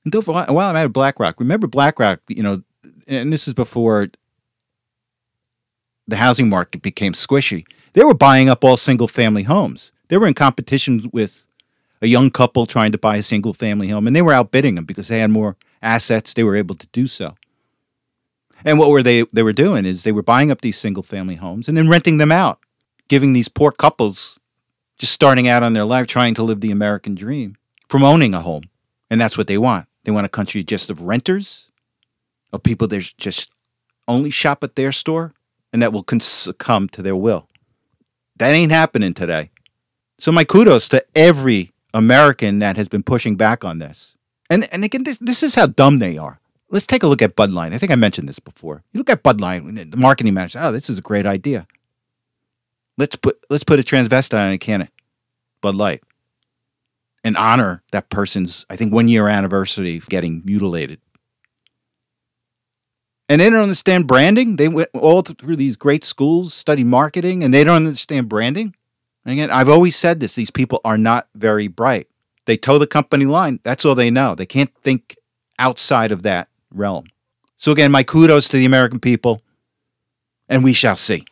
And 0.06 0.14
while 0.26 0.70
I'm 0.70 0.76
at 0.76 0.94
BlackRock, 0.94 1.40
remember 1.40 1.68
BlackRock, 1.68 2.22
you 2.30 2.44
know, 2.44 2.62
and 3.08 3.34
this 3.34 3.48
is 3.48 3.54
before 3.54 4.08
the 6.08 6.16
housing 6.16 6.50
market 6.50 6.82
became 6.82 7.14
squishy. 7.14 7.66
They 7.94 8.04
were 8.04 8.14
buying 8.14 8.50
up 8.50 8.64
all 8.64 8.78
single 8.78 9.08
family 9.08 9.44
homes. 9.44 9.92
They 10.08 10.18
were 10.18 10.28
in 10.28 10.34
competition 10.34 11.02
with 11.12 11.46
a 12.02 12.08
young 12.08 12.30
couple 12.30 12.66
trying 12.66 12.92
to 12.92 12.98
buy 12.98 13.18
a 13.18 13.24
single 13.24 13.54
family 13.54 13.90
home, 13.90 14.08
and 14.08 14.16
they 14.16 14.22
were 14.22 14.34
outbidding 14.34 14.76
them 14.76 14.86
because 14.86 15.08
they 15.08 15.20
had 15.20 15.32
more 15.32 15.58
assets. 15.82 16.34
They 16.34 16.44
were 16.44 16.56
able 16.56 16.76
to 16.76 16.88
do 16.88 17.08
so. 17.08 17.36
And 18.66 18.80
what 18.80 18.90
were 18.90 19.04
they 19.04 19.24
they 19.34 19.44
were 19.44 19.54
doing 19.54 19.86
is 19.86 20.04
they 20.04 20.12
were 20.12 20.24
buying 20.24 20.52
up 20.52 20.62
these 20.62 20.78
single 20.78 21.04
family 21.04 21.36
homes 21.36 21.68
and 21.68 21.78
then 21.78 21.90
renting 21.90 22.18
them 22.18 22.32
out, 22.32 22.60
giving 23.08 23.34
these 23.34 23.48
poor 23.48 23.72
couples 23.72 24.40
just 24.98 25.14
starting 25.14 25.48
out 25.48 25.64
on 25.64 25.74
their 25.74 25.86
life 25.86 26.08
trying 26.08 26.34
to 26.34 26.44
live 26.44 26.62
the 26.62 26.72
American 26.72 27.16
dream 27.16 27.56
from 27.88 28.04
owning 28.04 28.34
a 28.34 28.42
home. 28.42 28.64
And 29.10 29.22
that's 29.22 29.38
what 29.38 29.48
they 29.48 29.58
want. 29.58 29.88
They 30.04 30.12
want 30.12 30.26
a 30.26 30.30
country 30.30 30.64
just 30.64 30.90
of 30.90 31.02
renters, 31.02 31.70
of 32.52 32.64
people 32.64 32.88
that 32.88 33.14
just 33.18 33.52
only 34.08 34.30
shop 34.30 34.64
at 34.64 34.76
their 34.76 34.92
store 34.92 35.34
and 35.72 35.82
that 35.82 35.94
will 35.94 36.06
succumb 36.20 36.88
to 36.90 37.02
their 37.02 37.16
will. 37.16 37.48
That 38.38 38.52
ain't 38.54 38.72
happening 38.72 39.14
today. 39.14 39.52
So 40.20 40.32
my 40.32 40.44
kudos 40.44 40.90
to 40.90 41.06
every 41.16 41.72
American 41.94 42.60
that 42.60 42.78
has 42.78 42.88
been 42.88 43.04
pushing 43.04 43.36
back 43.36 43.64
on 43.64 43.80
this. 43.80 44.16
And 44.50 44.72
and 44.74 44.84
again, 44.84 45.04
this 45.04 45.18
this 45.18 45.44
is 45.44 45.56
how 45.56 45.68
dumb 45.68 46.00
they 46.00 46.18
are. 46.18 46.40
Let's 46.70 46.88
take 46.88 47.04
a 47.04 47.08
look 47.08 47.22
at 47.22 47.36
Bud 47.36 47.52
Light. 47.52 47.74
I 47.74 47.78
think 47.78 47.92
I 47.92 47.96
mentioned 47.96 48.28
this 48.28 48.40
before. 48.40 48.84
You 48.92 49.00
look 49.00 49.10
at 49.10 49.24
Bud 49.24 49.40
Light, 49.40 49.64
the 49.64 49.98
marketing 49.98 50.34
manager. 50.34 50.60
Oh, 50.62 50.72
this 50.72 50.90
is 50.90 51.00
a 51.00 51.02
great 51.02 51.26
idea. 51.26 51.66
Let's 52.98 53.16
put 53.16 53.40
let's 53.50 53.64
put 53.64 53.80
a 53.80 53.84
transvestite 53.84 54.48
on 54.48 54.52
a 54.52 54.58
can 54.58 54.82
of 54.82 54.90
Bud 55.62 55.76
Light 55.76 56.04
and 57.24 57.38
honor 57.38 57.84
that 57.92 58.10
person's 58.10 58.66
I 58.70 58.76
think 58.76 58.92
one 58.92 59.08
year 59.08 59.28
anniversary 59.28 59.98
of 59.98 60.10
getting 60.10 60.42
mutilated. 60.44 61.00
And 63.30 63.42
they 63.42 63.50
don't 63.50 63.62
understand 63.62 64.08
branding. 64.08 64.56
They 64.56 64.68
went 64.68 64.90
all 64.94 65.22
through 65.22 65.58
these 65.58 65.76
great 65.76 66.04
schools, 66.04 66.54
study 66.54 66.84
marketing, 66.84 67.44
and 67.44 67.54
they 67.54 67.64
don't 67.64 67.86
understand 67.86 68.30
branding. 68.30 68.74
And 69.26 69.34
again, 69.34 69.52
I've 69.52 69.70
always 69.70 69.96
said 69.96 70.20
this: 70.20 70.36
these 70.36 70.52
people 70.52 70.82
are 70.84 70.98
not 70.98 71.28
very 71.36 71.68
bright. 71.68 72.08
They 72.46 72.58
toe 72.58 72.78
the 72.78 72.88
company 72.88 73.26
line. 73.26 73.60
That's 73.64 73.86
all 73.86 73.96
they 73.96 74.10
know. 74.10 74.34
They 74.36 74.46
can't 74.46 74.74
think 74.82 75.18
outside 75.60 76.12
of 76.12 76.24
that 76.24 76.50
realm. 76.72 77.08
So, 77.58 77.72
again, 77.72 77.92
my 77.92 78.04
kudos 78.04 78.48
to 78.50 78.58
the 78.58 78.66
American 78.66 79.00
people, 79.00 79.42
and 80.48 80.64
we 80.64 80.74
shall 80.74 80.96
see. 80.96 81.26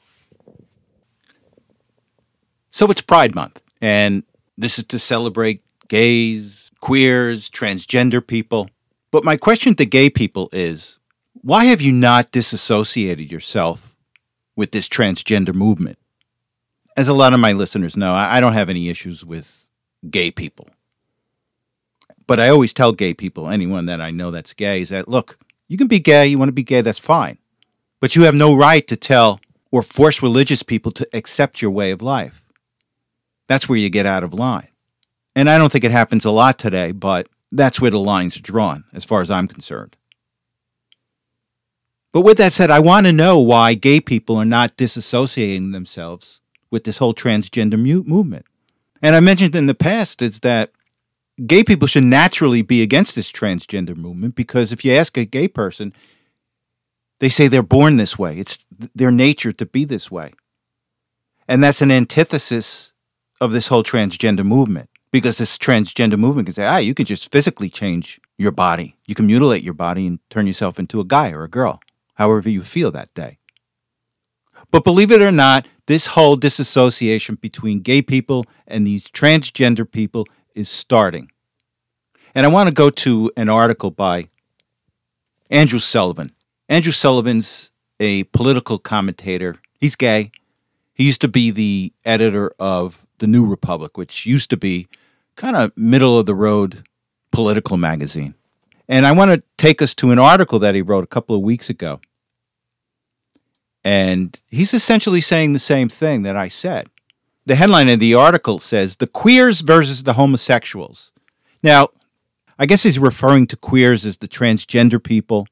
So, 2.71 2.89
it's 2.89 3.01
Pride 3.01 3.35
Month, 3.35 3.61
and 3.79 4.23
this 4.57 4.79
is 4.79 4.85
to 4.85 4.99
celebrate 4.99 5.61
gays, 5.87 6.71
queers, 6.79 7.49
transgender 7.49 8.25
people. 8.25 8.69
But 9.11 9.23
my 9.23 9.37
question 9.37 9.75
to 9.75 9.85
gay 9.85 10.09
people 10.09 10.49
is 10.51 10.99
why 11.33 11.65
have 11.65 11.81
you 11.81 11.91
not 11.91 12.31
disassociated 12.31 13.31
yourself 13.31 13.95
with 14.55 14.71
this 14.71 14.89
transgender 14.89 15.53
movement? 15.53 15.99
As 16.97 17.07
a 17.07 17.13
lot 17.13 17.33
of 17.33 17.39
my 17.39 17.51
listeners 17.51 17.95
know, 17.95 18.13
I 18.13 18.39
don't 18.39 18.53
have 18.53 18.69
any 18.69 18.89
issues 18.89 19.23
with 19.23 19.67
gay 20.09 20.31
people. 20.31 20.67
But 22.27 22.39
I 22.39 22.49
always 22.49 22.73
tell 22.73 22.91
gay 22.91 23.13
people, 23.13 23.49
anyone 23.49 23.85
that 23.85 24.01
I 24.01 24.11
know 24.11 24.31
that's 24.31 24.53
gay, 24.53 24.81
is 24.81 24.89
that 24.89 25.07
look, 25.07 25.37
you 25.67 25.77
can 25.77 25.87
be 25.87 25.99
gay, 25.99 26.27
you 26.27 26.37
want 26.37 26.49
to 26.49 26.53
be 26.53 26.63
gay, 26.63 26.81
that's 26.81 26.99
fine. 26.99 27.37
But 27.99 28.15
you 28.15 28.23
have 28.23 28.35
no 28.35 28.55
right 28.55 28.85
to 28.87 28.95
tell 28.95 29.39
or 29.71 29.81
force 29.81 30.21
religious 30.21 30.63
people 30.63 30.91
to 30.93 31.07
accept 31.13 31.61
your 31.61 31.71
way 31.71 31.91
of 31.91 32.01
life. 32.01 32.49
That's 33.47 33.69
where 33.69 33.77
you 33.77 33.89
get 33.89 34.05
out 34.05 34.23
of 34.23 34.33
line. 34.33 34.69
And 35.35 35.49
I 35.49 35.57
don't 35.57 35.71
think 35.71 35.83
it 35.83 35.91
happens 35.91 36.25
a 36.25 36.31
lot 36.31 36.57
today, 36.57 36.91
but 36.91 37.27
that's 37.51 37.79
where 37.81 37.91
the 37.91 37.99
lines 37.99 38.37
are 38.37 38.41
drawn, 38.41 38.85
as 38.93 39.05
far 39.05 39.21
as 39.21 39.29
I'm 39.29 39.47
concerned. 39.47 39.95
But 42.13 42.21
with 42.21 42.37
that 42.37 42.53
said, 42.53 42.71
I 42.71 42.79
want 42.79 43.05
to 43.07 43.11
know 43.11 43.39
why 43.39 43.73
gay 43.73 43.99
people 43.99 44.37
are 44.37 44.45
not 44.45 44.77
disassociating 44.77 45.73
themselves 45.73 46.41
with 46.71 46.85
this 46.85 46.97
whole 46.99 47.13
transgender 47.13 47.77
movement. 47.77 48.45
And 49.01 49.15
I 49.15 49.19
mentioned 49.19 49.55
in 49.55 49.65
the 49.65 49.75
past 49.75 50.21
is 50.21 50.39
that 50.39 50.71
gay 51.43 51.63
people 51.63 51.87
should 51.87 52.03
naturally 52.03 52.61
be 52.61 52.81
against 52.81 53.15
this 53.15 53.31
transgender 53.31 53.95
movement 53.95 54.35
because 54.35 54.71
if 54.71 54.85
you 54.85 54.93
ask 54.93 55.17
a 55.17 55.25
gay 55.25 55.47
person, 55.47 55.93
they 57.19 57.29
say 57.29 57.47
they're 57.47 57.63
born 57.63 57.97
this 57.97 58.17
way. 58.17 58.39
It's 58.39 58.65
their 58.69 59.11
nature 59.11 59.51
to 59.51 59.65
be 59.65 59.85
this 59.85 60.11
way. 60.11 60.33
And 61.47 61.63
that's 61.63 61.81
an 61.81 61.91
antithesis 61.91 62.93
of 63.39 63.51
this 63.51 63.67
whole 63.67 63.83
transgender 63.83 64.45
movement 64.45 64.89
because 65.11 65.37
this 65.37 65.57
transgender 65.57 66.17
movement 66.17 66.47
can 66.47 66.55
say, 66.55 66.65
ah, 66.65 66.77
you 66.77 66.93
can 66.93 67.05
just 67.05 67.31
physically 67.31 67.69
change 67.69 68.19
your 68.37 68.51
body. 68.51 68.97
You 69.05 69.15
can 69.15 69.27
mutilate 69.27 69.63
your 69.63 69.73
body 69.73 70.07
and 70.07 70.19
turn 70.29 70.47
yourself 70.47 70.79
into 70.79 70.99
a 70.99 71.05
guy 71.05 71.31
or 71.31 71.43
a 71.43 71.49
girl, 71.49 71.79
however 72.15 72.49
you 72.49 72.63
feel 72.63 72.91
that 72.91 73.13
day. 73.13 73.37
But 74.71 74.83
believe 74.83 75.11
it 75.11 75.21
or 75.21 75.31
not, 75.31 75.67
this 75.87 76.07
whole 76.07 76.35
disassociation 76.35 77.35
between 77.35 77.81
gay 77.81 78.01
people 78.01 78.45
and 78.67 78.85
these 78.85 79.05
transgender 79.05 79.89
people 79.89 80.27
is 80.55 80.69
starting. 80.69 81.31
And 82.33 82.45
I 82.45 82.49
want 82.49 82.67
to 82.67 82.73
go 82.73 82.89
to 82.89 83.31
an 83.37 83.49
article 83.49 83.91
by 83.91 84.29
Andrew 85.49 85.79
Sullivan. 85.79 86.31
Andrew 86.67 86.91
Sullivan's 86.91 87.71
a 87.99 88.23
political 88.25 88.79
commentator. 88.79 89.55
He's 89.79 89.95
gay. 89.95 90.31
He 90.93 91.05
used 91.05 91.21
to 91.21 91.27
be 91.27 91.51
the 91.51 91.93
editor 92.03 92.53
of 92.59 93.05
The 93.19 93.27
New 93.27 93.45
Republic, 93.45 93.97
which 93.97 94.25
used 94.25 94.49
to 94.49 94.57
be 94.57 94.87
kind 95.35 95.55
of 95.55 95.71
middle 95.77 96.17
of 96.17 96.25
the 96.25 96.35
road 96.35 96.83
political 97.31 97.77
magazine. 97.77 98.33
And 98.87 99.05
I 99.05 99.11
want 99.11 99.31
to 99.31 99.43
take 99.57 99.81
us 99.81 99.93
to 99.95 100.11
an 100.11 100.19
article 100.19 100.59
that 100.59 100.75
he 100.75 100.81
wrote 100.81 101.03
a 101.03 101.07
couple 101.07 101.35
of 101.35 101.41
weeks 101.41 101.69
ago. 101.69 101.99
And 103.83 104.39
he's 104.49 104.73
essentially 104.73 105.21
saying 105.21 105.53
the 105.53 105.59
same 105.59 105.89
thing 105.89 106.23
that 106.23 106.35
I 106.35 106.47
said 106.47 106.89
the 107.45 107.55
headline 107.55 107.89
of 107.89 107.99
the 107.99 108.13
article 108.13 108.59
says 108.59 108.97
the 108.97 109.07
queers 109.07 109.61
versus 109.61 110.03
the 110.03 110.13
homosexuals. 110.13 111.11
Now, 111.61 111.89
I 112.57 112.65
guess 112.65 112.83
he's 112.83 112.99
referring 112.99 113.47
to 113.47 113.57
queers 113.57 114.05
as 114.05 114.17
the 114.17 114.27
transgender 114.27 115.03
people 115.03 115.47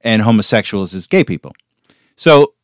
and 0.00 0.22
homosexuals 0.22 0.94
as 0.94 1.06
gay 1.06 1.24
people. 1.24 1.52
So 2.16 2.54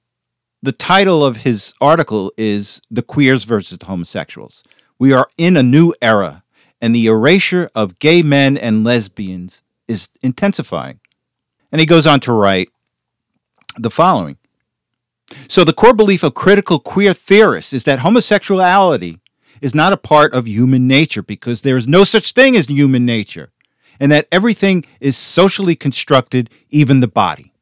the 0.62 0.72
title 0.72 1.25
of 1.25 1.39
his 1.39 1.75
article 1.81 2.33
is 2.39 2.81
The 2.91 3.03
Queers 3.03 3.45
versus 3.45 3.77
the 3.77 3.85
Homosexuals. 3.85 4.64
We 4.99 5.12
are 5.12 5.29
in 5.37 5.59
a 5.59 5.62
new 5.62 5.93
era, 6.01 6.43
and 6.81 6.95
the 6.95 7.07
erasure 7.07 7.70
of 7.75 7.99
gay 7.99 8.22
men 8.22 8.57
and 8.57 8.83
lesbians 8.83 9.61
is 9.87 10.09
intensifying. 10.22 11.01
And 11.70 11.81
he 11.81 11.87
goes 11.87 12.07
on 12.07 12.20
to 12.20 12.33
write 12.33 12.70
the 13.77 13.91
following 13.91 14.39
so, 15.49 15.64
the 15.64 15.72
core 15.72 15.95
belief 15.95 16.22
of 16.22 16.35
critical 16.35 16.79
queer 16.79 17.14
theorists 17.14 17.72
is 17.72 17.85
that 17.85 18.01
homosexuality 18.01 19.20
is 19.61 19.75
not 19.75 19.93
a 19.93 19.97
part 19.97 20.35
of 20.35 20.47
human 20.47 20.87
nature 20.87 21.22
because 21.22 21.62
there 21.62 21.77
is 21.77 21.89
no 21.89 22.05
such 22.05 22.33
thing 22.33 22.55
as 22.57 22.66
human 22.66 23.07
nature, 23.07 23.51
and 23.99 24.12
that 24.12 24.29
everything 24.31 24.85
is 25.01 25.16
socially 25.16 25.75
constructed, 25.75 26.51
even 26.68 27.01
the 27.01 27.09
body. 27.09 27.53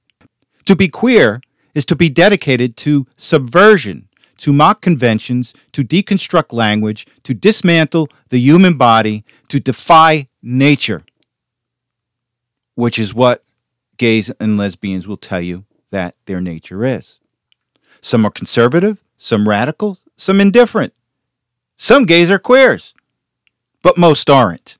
To 0.67 0.75
be 0.75 0.89
queer 0.89 1.41
is 1.75 1.87
to 1.87 1.97
be 1.97 2.09
dedicated 2.09 2.77
to 2.79 3.07
subversion, 3.17 4.09
to 4.39 4.53
mock 4.53 4.81
conventions, 4.81 5.55
to 5.73 5.85
deconstruct 5.85 6.53
language, 6.53 7.07
to 7.23 7.33
dismantle 7.33 8.09
the 8.31 8.39
human 8.39 8.77
body, 8.77 9.25
to 9.49 9.61
defy 9.61 10.29
nature, 10.43 11.03
which 12.75 12.99
is 12.99 13.15
what 13.15 13.45
gays 13.99 14.31
and 14.41 14.57
lesbians 14.57 15.07
will 15.07 15.17
tell 15.17 15.41
you 15.41 15.65
that 15.91 16.17
their 16.27 16.41
nature 16.41 16.85
is. 16.85 17.21
Some 18.03 18.26
are 18.26 18.30
conservative, 18.30 19.03
some 19.16 19.48
radical, 19.48 19.98
some 20.16 20.40
indifferent. 20.40 20.92
Some 21.76 22.05
gays 22.05 22.30
are 22.30 22.38
queers, 22.38 22.94
but 23.82 23.96
most 23.96 24.28
aren't. 24.28 24.76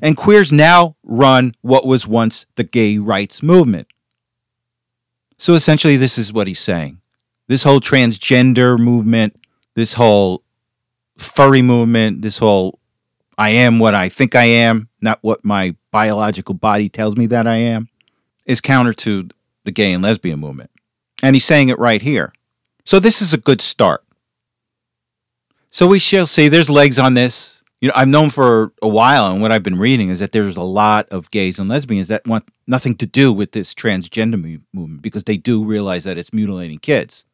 And 0.00 0.16
queers 0.16 0.50
now 0.50 0.96
run 1.02 1.54
what 1.60 1.86
was 1.86 2.06
once 2.06 2.46
the 2.56 2.64
gay 2.64 2.98
rights 2.98 3.42
movement. 3.42 3.88
So 5.36 5.54
essentially, 5.54 5.96
this 5.96 6.16
is 6.16 6.32
what 6.32 6.46
he's 6.46 6.60
saying. 6.60 7.00
This 7.48 7.64
whole 7.64 7.80
transgender 7.80 8.78
movement, 8.78 9.36
this 9.74 9.92
whole 9.92 10.42
furry 11.18 11.62
movement, 11.62 12.22
this 12.22 12.38
whole 12.38 12.78
I 13.36 13.50
am 13.50 13.78
what 13.78 13.94
I 13.94 14.08
think 14.08 14.34
I 14.34 14.44
am, 14.44 14.88
not 15.00 15.18
what 15.22 15.44
my 15.44 15.76
biological 15.90 16.54
body 16.54 16.88
tells 16.88 17.16
me 17.16 17.26
that 17.26 17.46
I 17.46 17.56
am, 17.56 17.88
is 18.46 18.60
counter 18.60 18.92
to 18.94 19.28
the 19.64 19.72
gay 19.72 19.92
and 19.92 20.02
lesbian 20.02 20.38
movement. 20.38 20.70
And 21.24 21.34
he's 21.34 21.46
saying 21.46 21.70
it 21.70 21.78
right 21.78 22.02
here. 22.02 22.34
So 22.84 23.00
this 23.00 23.22
is 23.22 23.32
a 23.32 23.38
good 23.38 23.62
start. 23.62 24.04
So 25.70 25.86
we 25.86 25.98
shall 25.98 26.26
see. 26.26 26.48
There's 26.48 26.68
legs 26.68 26.98
on 26.98 27.14
this. 27.14 27.64
You 27.80 27.88
know, 27.88 27.94
I've 27.96 28.08
known 28.08 28.28
for 28.28 28.74
a 28.82 28.88
while, 28.88 29.32
and 29.32 29.40
what 29.40 29.50
I've 29.50 29.62
been 29.62 29.78
reading 29.78 30.10
is 30.10 30.18
that 30.18 30.32
there's 30.32 30.58
a 30.58 30.62
lot 30.62 31.08
of 31.08 31.30
gays 31.30 31.58
and 31.58 31.66
lesbians 31.66 32.08
that 32.08 32.26
want 32.26 32.44
nothing 32.66 32.94
to 32.96 33.06
do 33.06 33.32
with 33.32 33.52
this 33.52 33.72
transgender 33.72 34.60
movement 34.74 35.00
because 35.00 35.24
they 35.24 35.38
do 35.38 35.64
realize 35.64 36.04
that 36.04 36.18
it's 36.18 36.34
mutilating 36.34 36.78
kids. 36.78 37.24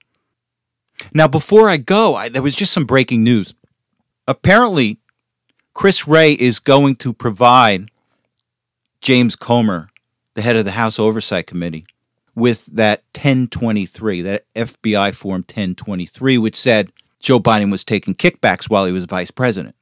Now, 1.12 1.26
before 1.26 1.68
I 1.68 1.76
go, 1.76 2.14
I, 2.14 2.28
there 2.28 2.42
was 2.42 2.54
just 2.54 2.72
some 2.72 2.84
breaking 2.84 3.24
news. 3.24 3.54
Apparently, 4.28 4.98
Chris 5.74 6.06
Wray 6.06 6.34
is 6.34 6.60
going 6.60 6.94
to 6.96 7.12
provide 7.12 7.90
James 9.00 9.34
Comer, 9.34 9.88
the 10.34 10.42
head 10.42 10.54
of 10.54 10.64
the 10.64 10.72
House 10.72 11.00
Oversight 11.00 11.48
Committee, 11.48 11.86
with 12.34 12.66
that 12.66 13.02
1023, 13.14 14.22
that 14.22 14.44
FBI 14.54 15.14
Form 15.14 15.40
1023, 15.40 16.38
which 16.38 16.56
said 16.56 16.92
Joe 17.20 17.40
Biden 17.40 17.70
was 17.70 17.84
taking 17.84 18.14
kickbacks 18.14 18.68
while 18.68 18.86
he 18.86 18.92
was 18.92 19.04
vice 19.04 19.30
president. 19.30 19.74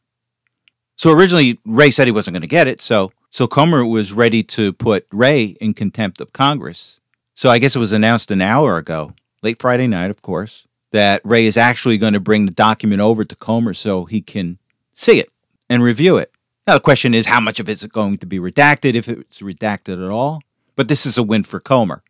So 0.96 1.12
originally, 1.12 1.60
Wray 1.64 1.90
said 1.90 2.06
he 2.06 2.12
wasn't 2.12 2.34
going 2.34 2.42
to 2.42 2.48
get 2.48 2.66
it. 2.66 2.80
So, 2.80 3.12
so 3.30 3.46
Comer 3.46 3.86
was 3.86 4.12
ready 4.12 4.42
to 4.42 4.72
put 4.72 5.06
Wray 5.12 5.56
in 5.60 5.74
contempt 5.74 6.20
of 6.20 6.32
Congress. 6.32 6.98
So 7.34 7.50
I 7.50 7.58
guess 7.58 7.76
it 7.76 7.78
was 7.78 7.92
announced 7.92 8.32
an 8.32 8.40
hour 8.40 8.76
ago, 8.76 9.12
late 9.42 9.60
Friday 9.60 9.86
night, 9.86 10.10
of 10.10 10.22
course, 10.22 10.66
that 10.90 11.20
Wray 11.24 11.46
is 11.46 11.56
actually 11.56 11.98
going 11.98 12.14
to 12.14 12.20
bring 12.20 12.46
the 12.46 12.52
document 12.52 13.00
over 13.00 13.24
to 13.24 13.36
Comer 13.36 13.74
so 13.74 14.06
he 14.06 14.20
can 14.20 14.58
see 14.92 15.20
it 15.20 15.30
and 15.70 15.82
review 15.82 16.16
it. 16.16 16.32
Now, 16.66 16.74
the 16.74 16.80
question 16.80 17.14
is 17.14 17.26
how 17.26 17.40
much 17.40 17.60
of 17.60 17.68
it's 17.68 17.86
going 17.86 18.18
to 18.18 18.26
be 18.26 18.38
redacted, 18.40 18.94
if 18.94 19.08
it's 19.08 19.40
redacted 19.40 20.04
at 20.04 20.10
all. 20.10 20.40
But 20.74 20.88
this 20.88 21.06
is 21.06 21.16
a 21.16 21.22
win 21.22 21.44
for 21.44 21.60
Comer. 21.60 22.02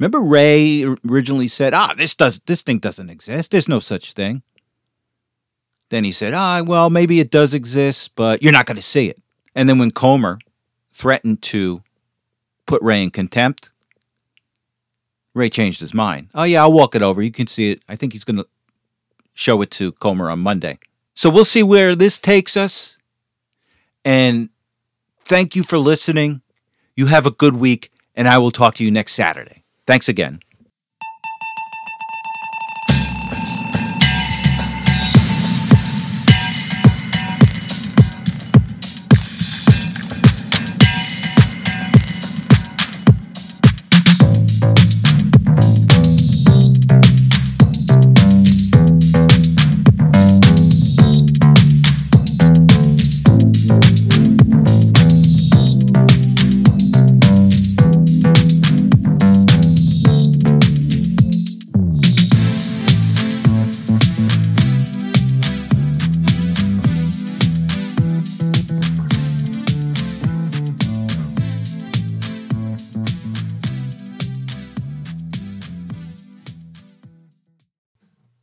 Remember, 0.00 0.20
Wray 0.22 0.82
originally 1.06 1.46
said, 1.46 1.74
"Ah, 1.74 1.94
this 1.96 2.14
does 2.14 2.40
this 2.46 2.62
thing 2.62 2.78
doesn't 2.78 3.10
exist. 3.10 3.50
There's 3.50 3.68
no 3.68 3.80
such 3.80 4.14
thing." 4.14 4.42
Then 5.90 6.04
he 6.04 6.10
said, 6.10 6.32
"Ah, 6.32 6.62
well, 6.62 6.88
maybe 6.88 7.20
it 7.20 7.30
does 7.30 7.52
exist, 7.52 8.12
but 8.16 8.42
you're 8.42 8.50
not 8.50 8.64
going 8.64 8.76
to 8.76 8.82
see 8.82 9.10
it." 9.10 9.20
And 9.54 9.68
then 9.68 9.78
when 9.78 9.90
Comer 9.90 10.38
threatened 10.90 11.42
to 11.42 11.82
put 12.66 12.80
Wray 12.80 13.02
in 13.02 13.10
contempt, 13.10 13.72
Wray 15.34 15.50
changed 15.50 15.80
his 15.80 15.92
mind. 15.92 16.28
Oh 16.34 16.44
yeah, 16.44 16.62
I'll 16.62 16.72
walk 16.72 16.94
it 16.94 17.02
over. 17.02 17.22
You 17.22 17.30
can 17.30 17.46
see 17.46 17.72
it. 17.72 17.82
I 17.86 17.94
think 17.94 18.14
he's 18.14 18.24
going 18.24 18.38
to 18.38 18.46
show 19.34 19.60
it 19.60 19.70
to 19.72 19.92
Comer 19.92 20.30
on 20.30 20.38
Monday. 20.38 20.78
So 21.14 21.28
we'll 21.28 21.44
see 21.44 21.62
where 21.62 21.94
this 21.94 22.18
takes 22.18 22.56
us. 22.56 22.96
And 24.02 24.48
thank 25.26 25.54
you 25.54 25.62
for 25.62 25.76
listening. 25.76 26.40
You 26.96 27.06
have 27.06 27.26
a 27.26 27.30
good 27.30 27.56
week, 27.56 27.92
and 28.14 28.26
I 28.26 28.38
will 28.38 28.50
talk 28.50 28.76
to 28.76 28.84
you 28.84 28.90
next 28.90 29.12
Saturday. 29.12 29.59
Thanks 29.90 30.08
again. 30.08 30.38